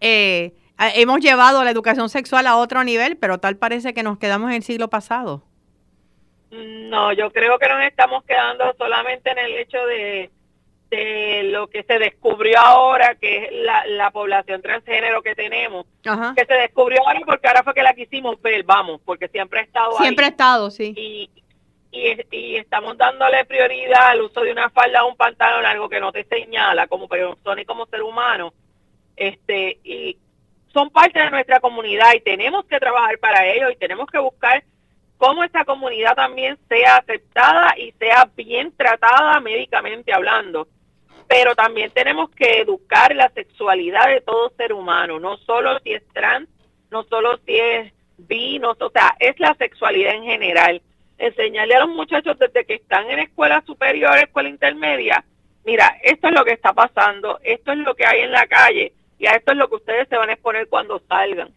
[0.00, 4.50] eh, hemos llevado la educación sexual a otro nivel, pero tal parece que nos quedamos
[4.50, 5.42] en el siglo pasado.
[6.50, 10.30] No, yo creo que nos estamos quedando solamente en el hecho de,
[10.90, 16.54] de lo que se descubrió ahora, que es la, población transgénero que tenemos, que se
[16.54, 20.24] descubrió ahora porque ahora fue que la quisimos ver, vamos, porque siempre ha estado siempre
[20.24, 20.28] ahí.
[20.28, 20.94] Ha estado, sí.
[20.96, 21.30] Y,
[22.30, 26.12] y, estamos dándole prioridad al uso de una falda o un pantalón, algo que no
[26.12, 28.52] te señala como persona y como ser humano.
[29.16, 30.16] Este, y
[30.76, 34.62] son parte de nuestra comunidad y tenemos que trabajar para ello y tenemos que buscar
[35.16, 40.68] cómo esta comunidad también sea aceptada y sea bien tratada médicamente hablando.
[41.28, 46.06] Pero también tenemos que educar la sexualidad de todo ser humano, no solo si es
[46.12, 46.46] trans,
[46.90, 50.82] no solo si es bi, o sea, es la sexualidad en general.
[51.16, 55.24] Enseñarle a los muchachos desde que están en escuela superior, escuela intermedia,
[55.64, 58.92] mira, esto es lo que está pasando, esto es lo que hay en la calle
[59.18, 61.50] y a esto es lo que ustedes se van a exponer cuando salgan.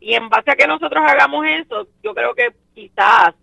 [0.00, 3.34] Y en base a que nosotros hagamos eso, yo creo que quizás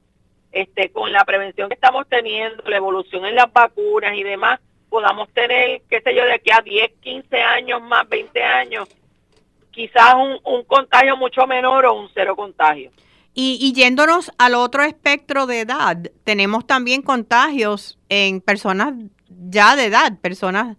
[0.51, 5.30] este con la prevención que estamos teniendo, la evolución en las vacunas y demás, podamos
[5.30, 8.89] tener, qué sé yo, de aquí a 10, 15 años más, 20 años,
[9.72, 12.91] quizás un, un contagio mucho menor o un cero contagio.
[13.34, 18.95] Y, y, yéndonos al otro espectro de edad, tenemos también contagios en personas
[19.30, 20.78] ya de edad, personas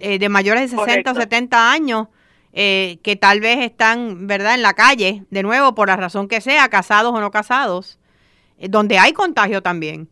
[0.00, 2.08] eh, de mayores de 60 o 70 años,
[2.52, 6.40] eh, que tal vez están, ¿verdad?, en la calle, de nuevo, por la razón que
[6.40, 7.98] sea, casados o no casados,
[8.58, 10.08] eh, donde hay contagio también.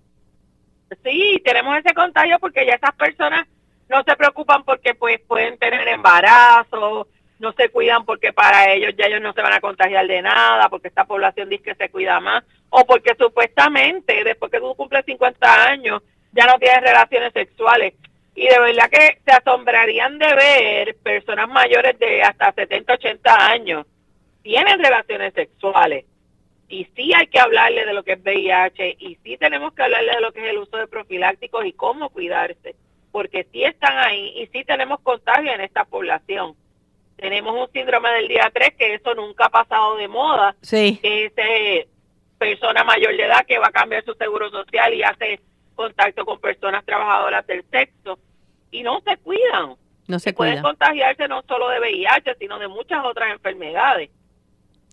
[1.05, 3.47] Sí, tenemos ese contagio porque ya esas personas
[3.89, 7.07] no se preocupan porque pues pueden tener embarazo,
[7.39, 10.69] no se cuidan porque para ellos ya ellos no se van a contagiar de nada,
[10.69, 15.05] porque esta población dice que se cuida más, o porque supuestamente después que tú cumples
[15.05, 17.95] 50 años ya no tienes relaciones sexuales
[18.35, 23.87] y de verdad que se asombrarían de ver personas mayores de hasta 70, 80 años
[24.43, 26.05] tienen relaciones sexuales.
[26.69, 30.13] Y sí hay que hablarle de lo que es VIH y sí tenemos que hablarle
[30.13, 32.77] de lo que es el uso de profilácticos y cómo cuidarse,
[33.11, 36.55] porque sí están ahí y sí tenemos contagio en esta población.
[37.17, 40.55] Tenemos un síndrome del día 3 que eso nunca ha pasado de moda.
[40.63, 40.99] Sí.
[41.03, 41.89] Que es eh,
[42.39, 45.41] persona mayor de edad que va a cambiar su seguro social y hace
[45.81, 48.19] contacto con personas trabajadoras del sexo
[48.71, 49.77] y no se cuidan.
[50.07, 54.11] No se Pueden contagiarse no solo de VIH, sino de muchas otras enfermedades.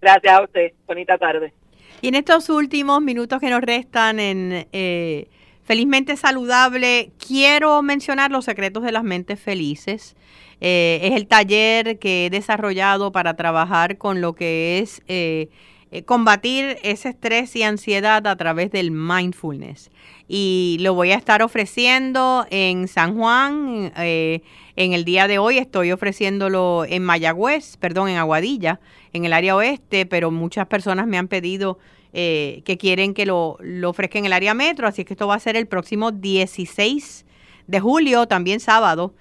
[0.00, 0.72] Gracias a usted.
[0.86, 1.52] Bonita tarde.
[2.00, 5.28] Y en estos últimos minutos que nos restan en eh,
[5.62, 10.16] Felizmente Saludable, quiero mencionar los secretos de las mentes felices.
[10.64, 15.48] Eh, es el taller que he desarrollado para trabajar con lo que es eh,
[15.94, 19.90] eh, combatir ese estrés y ansiedad a través del mindfulness.
[20.26, 23.92] Y lo voy a estar ofreciendo en San Juan.
[23.98, 24.40] Eh,
[24.76, 28.80] en el día de hoy estoy ofreciéndolo en Mayagüez, perdón, en Aguadilla,
[29.12, 31.78] en el área oeste, pero muchas personas me han pedido
[32.14, 35.40] eh, que quieren que lo, lo en el área metro, así que esto va a
[35.40, 37.26] ser el próximo 16
[37.66, 39.12] de julio, también sábado,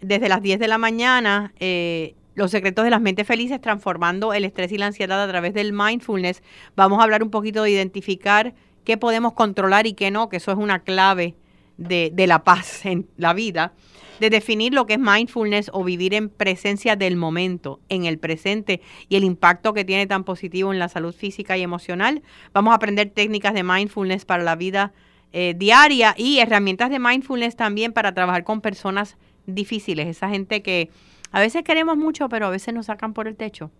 [0.00, 1.52] desde las 10 de la mañana.
[1.60, 5.54] Eh, los secretos de las mentes felices, transformando el estrés y la ansiedad a través
[5.54, 6.42] del mindfulness.
[6.76, 10.50] Vamos a hablar un poquito de identificar qué podemos controlar y qué no, que eso
[10.50, 11.34] es una clave
[11.76, 13.72] de, la paz en la vida.
[14.20, 18.80] De definir lo que es mindfulness o vivir en presencia del momento, en el presente
[19.08, 22.22] y el impacto que tiene tan positivo en la salud física y emocional.
[22.52, 24.92] Vamos a aprender técnicas de mindfulness para la vida
[25.32, 29.16] eh, diaria y herramientas de mindfulness también para trabajar con personas
[29.46, 30.90] difíciles, esa gente que
[31.30, 33.70] a veces queremos mucho, pero a veces nos sacan por el techo.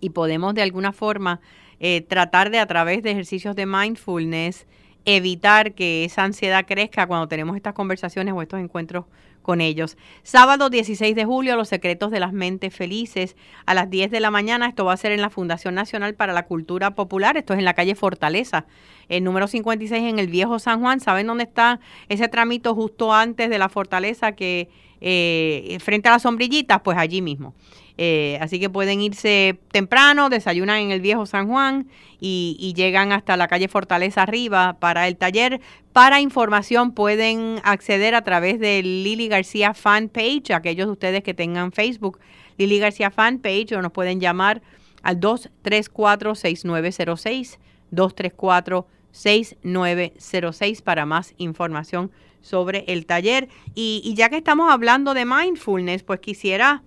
[0.00, 1.40] Y podemos de alguna forma
[1.78, 4.66] eh, tratar de a través de ejercicios de mindfulness
[5.04, 9.06] evitar que esa ansiedad crezca cuando tenemos estas conversaciones o estos encuentros
[9.42, 9.98] con ellos.
[10.22, 13.36] Sábado 16 de julio, Los Secretos de las Mentes Felices,
[13.66, 14.68] a las 10 de la mañana.
[14.68, 17.36] Esto va a ser en la Fundación Nacional para la Cultura Popular.
[17.36, 18.66] Esto es en la calle Fortaleza,
[19.08, 21.00] el número 56 en el Viejo San Juan.
[21.00, 26.22] ¿Saben dónde está ese tramito justo antes de la Fortaleza que eh, frente a las
[26.22, 26.80] sombrillitas?
[26.82, 27.54] Pues allí mismo.
[27.98, 31.88] Eh, así que pueden irse temprano, desayunan en el viejo San Juan
[32.20, 35.60] y, llegan hasta la calle Fortaleza arriba para el taller.
[35.92, 41.34] Para información pueden acceder a través de Lili García Fan Page, aquellos de ustedes que
[41.34, 42.18] tengan Facebook,
[42.56, 44.62] Lili García Fan Page, o nos pueden llamar
[45.02, 47.58] al 234-6906,
[47.92, 53.50] 234-6906 para más información sobre el taller.
[53.74, 56.82] Y, y ya que estamos hablando de mindfulness, pues quisiera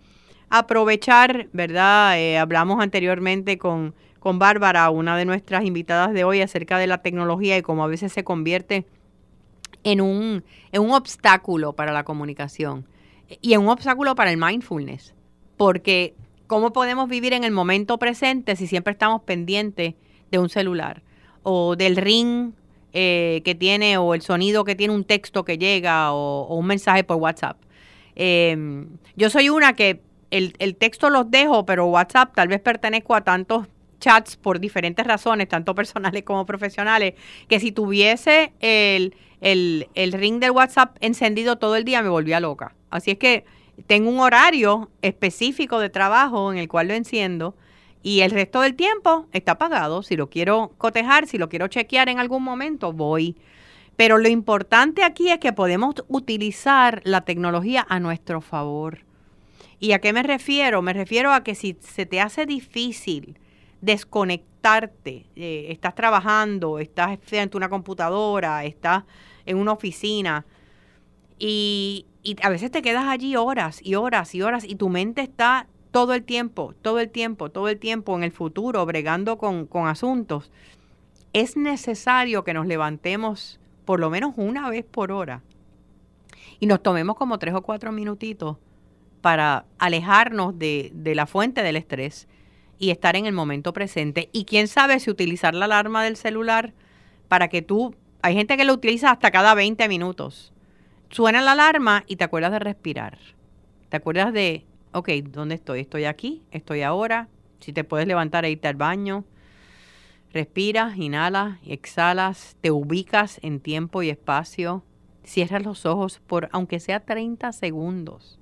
[0.57, 2.19] aprovechar, ¿verdad?
[2.19, 6.99] Eh, hablamos anteriormente con, con Bárbara, una de nuestras invitadas de hoy, acerca de la
[6.99, 8.85] tecnología y cómo a veces se convierte
[9.83, 12.85] en un, en un obstáculo para la comunicación
[13.41, 15.13] y en un obstáculo para el mindfulness.
[15.57, 16.15] Porque
[16.47, 19.95] ¿cómo podemos vivir en el momento presente si siempre estamos pendientes
[20.31, 21.03] de un celular
[21.43, 22.51] o del ring
[22.93, 27.03] eh, que tiene o el sonido que tiene un texto que llega o, un mensaje
[27.03, 27.57] por WhatsApp?
[28.15, 30.01] Em, yo soy una que
[30.32, 33.67] el, texto los dejo, pero WhatsApp tal vez pertenezco a tantos
[33.99, 37.13] chats por diferentes razones, tanto personales como profesionales,
[37.47, 42.39] que si tuviese el, el, el, ring del WhatsApp encendido todo el día me volvía
[42.39, 42.76] loca.
[42.89, 43.45] Así es que
[43.88, 47.55] tengo un horario específico de trabajo en el cual lo enciendo
[48.05, 50.03] y el resto del tiempo está apagado.
[50.03, 53.36] Si lo quiero cotejar, si lo quiero chequear en algún momento, voy.
[53.95, 59.04] Pero lo importante aquí es que podemos utilizar la tecnología a nuestro favor.
[59.80, 60.82] ¿Y a qué me refiero?
[60.82, 63.38] Me refiero a que si se te hace difícil
[63.82, 69.03] desconectarte, eh, estás trabajando, estás frente a una computadora, estás
[69.45, 70.45] en una oficina
[71.38, 72.05] y,
[72.41, 76.15] a veces te quedas allí horas y horas y horas y tu mente está todo
[76.15, 80.51] el tiempo, todo el tiempo, todo el tiempo en el futuro bregando con, con asuntos.
[81.34, 85.43] Es necesario que nos levantemos por lo menos una vez por hora
[86.59, 88.57] y nos tomemos como tres o cuatro minutitos
[89.26, 92.28] para alejarnos de, la fuente del estrés
[92.78, 94.30] y estar en el momento presente.
[94.34, 96.76] Y quién sabe si utilizar la alarma del celular
[97.28, 100.53] para que tú, hay gente que lo utiliza hasta cada 20 minutos.
[101.09, 103.17] Suena la alarma y te acuerdas de respirar.
[103.89, 105.80] Te acuerdas de, ok, ¿dónde estoy?
[105.80, 107.28] Estoy aquí, estoy ahora.
[107.61, 109.26] Si te puedes levantar e irte al baño.
[110.34, 114.84] Respiras, inhalas exhalas, te ubicas en tiempo y espacio.
[115.23, 118.39] Cierras los ojos por, aunque sea 30 segundos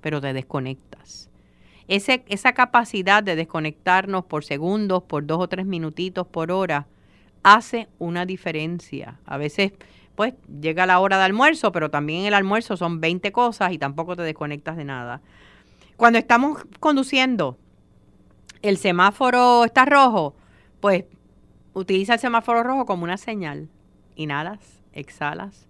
[0.00, 1.28] pero te desconectas.
[1.88, 6.86] Esa capacidad de desconectarnos por segundos, por dos o tres minutitos por hora,
[7.42, 9.18] hace una diferencia.
[9.26, 9.72] A veces,
[10.14, 14.14] pues, llega la hora de almuerzo, pero también el almuerzo son 20 cosas y tampoco
[14.14, 15.20] te desconectas de nada.
[15.96, 17.58] Cuando estamos conduciendo,
[18.62, 20.36] el semáforo está rojo,
[20.80, 21.04] pues
[21.72, 23.68] utiliza el semáforo rojo como una señal.
[24.14, 24.60] Inhalas,
[24.92, 25.66] exhalas.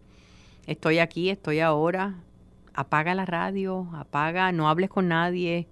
[0.66, 2.16] Estoy aquí, estoy ahora,
[2.75, 5.68] apaga la radio, apaga, no hables con nadie,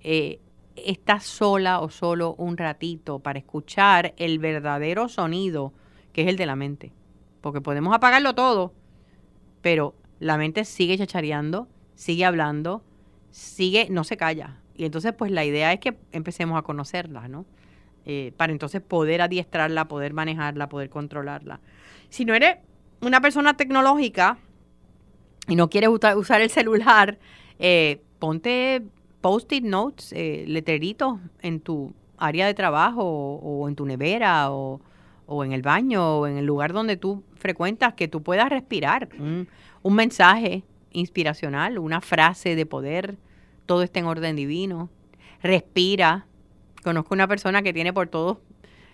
[0.00, 0.40] eh,
[0.76, 5.72] estás sola o solo un ratito para escuchar el verdadero sonido
[6.12, 6.92] que es el de la mente.
[7.40, 8.72] Porque podemos apagarlo todo,
[9.62, 12.82] pero la mente sigue chachareando, sigue hablando,
[13.30, 14.60] sigue, no se calla.
[14.74, 17.46] Y entonces, pues la idea es que empecemos a conocerla, ¿no?
[18.04, 21.60] Eh, para entonces poder adiestrarla, poder manejarla, poder controlarla.
[22.08, 22.56] Si no eres
[23.00, 24.38] una persona tecnológica,
[25.48, 27.18] y no quieres usar el celular,
[27.58, 28.82] eh, ponte
[29.20, 34.80] post-it notes, eh, letreritos en tu, área de trabajo o, en tu nevera o,
[35.44, 39.94] en el baño o en el lugar donde tú frecuentas, que tú puedas respirar un,
[39.94, 43.16] mensaje inspiracional, una frase de poder,
[43.66, 44.90] todo está en orden divino.
[45.42, 46.26] Respira.
[46.82, 48.38] Conozco una persona que tiene por todas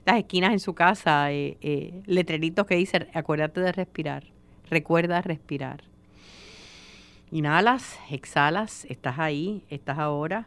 [0.05, 4.24] las esquinas en su casa eh, eh, letreritos que dicen, acuérdate de respirar,
[4.68, 5.84] recuerda respirar.
[7.35, 10.47] Inhalas, exhalas, estás ahí, estás ahora.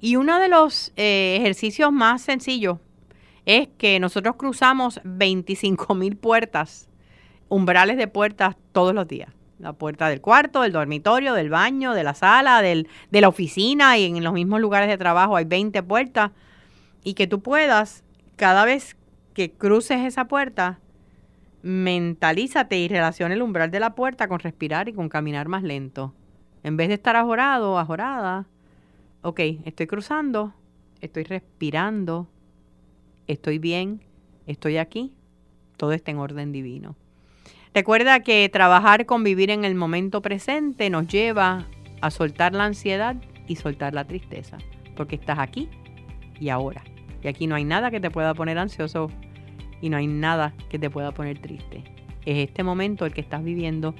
[0.00, 2.78] Y uno de los eh, ejercicios más sencillos
[3.44, 6.88] es que nosotros cruzamos 25 mil puertas,
[7.50, 9.28] umbrales de puertas todos los días.
[9.58, 13.98] La puerta del cuarto, del dormitorio, del baño, de la sala, del, de la oficina
[13.98, 16.30] y en los mismos lugares de trabajo hay 20 puertas.
[17.02, 18.02] Y que tú puedas,
[18.36, 18.96] cada vez
[19.34, 20.78] que cruces esa puerta,
[21.64, 26.12] mentalízate y relaciona el umbral de la puerta con respirar y con caminar más lento.
[26.62, 28.46] En vez de estar ajorado o ajorada,
[29.22, 30.52] ok, estoy cruzando,
[31.00, 32.28] estoy respirando,
[33.26, 34.02] estoy bien,
[34.46, 35.14] estoy aquí,
[35.78, 36.96] todo está en orden divino.
[37.72, 41.64] Recuerda que trabajar con vivir en el momento presente nos lleva
[42.02, 43.16] a soltar la ansiedad
[43.48, 44.58] y soltar la tristeza,
[44.96, 45.70] porque estás aquí
[46.38, 46.84] y ahora.
[47.22, 49.10] Y aquí no hay nada que te pueda poner ansioso
[49.80, 51.84] y no hay nada que te pueda poner triste.
[52.24, 53.94] Es este momento el que estás viviendo.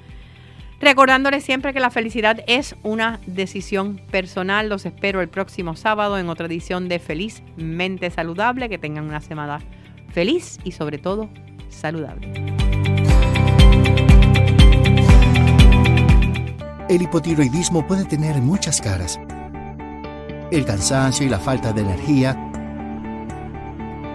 [0.80, 4.68] Recordándole siempre que la felicidad es una decisión personal.
[4.68, 8.68] Los espero el próximo sábado en otra edición de Felizmente Saludable.
[8.68, 9.60] Que tengan una semana
[10.12, 11.30] feliz y sobre todo
[11.68, 12.32] saludable.
[16.88, 19.18] El hipotiroidismo puede tener muchas caras.
[20.50, 22.52] El cansancio y la falta de energía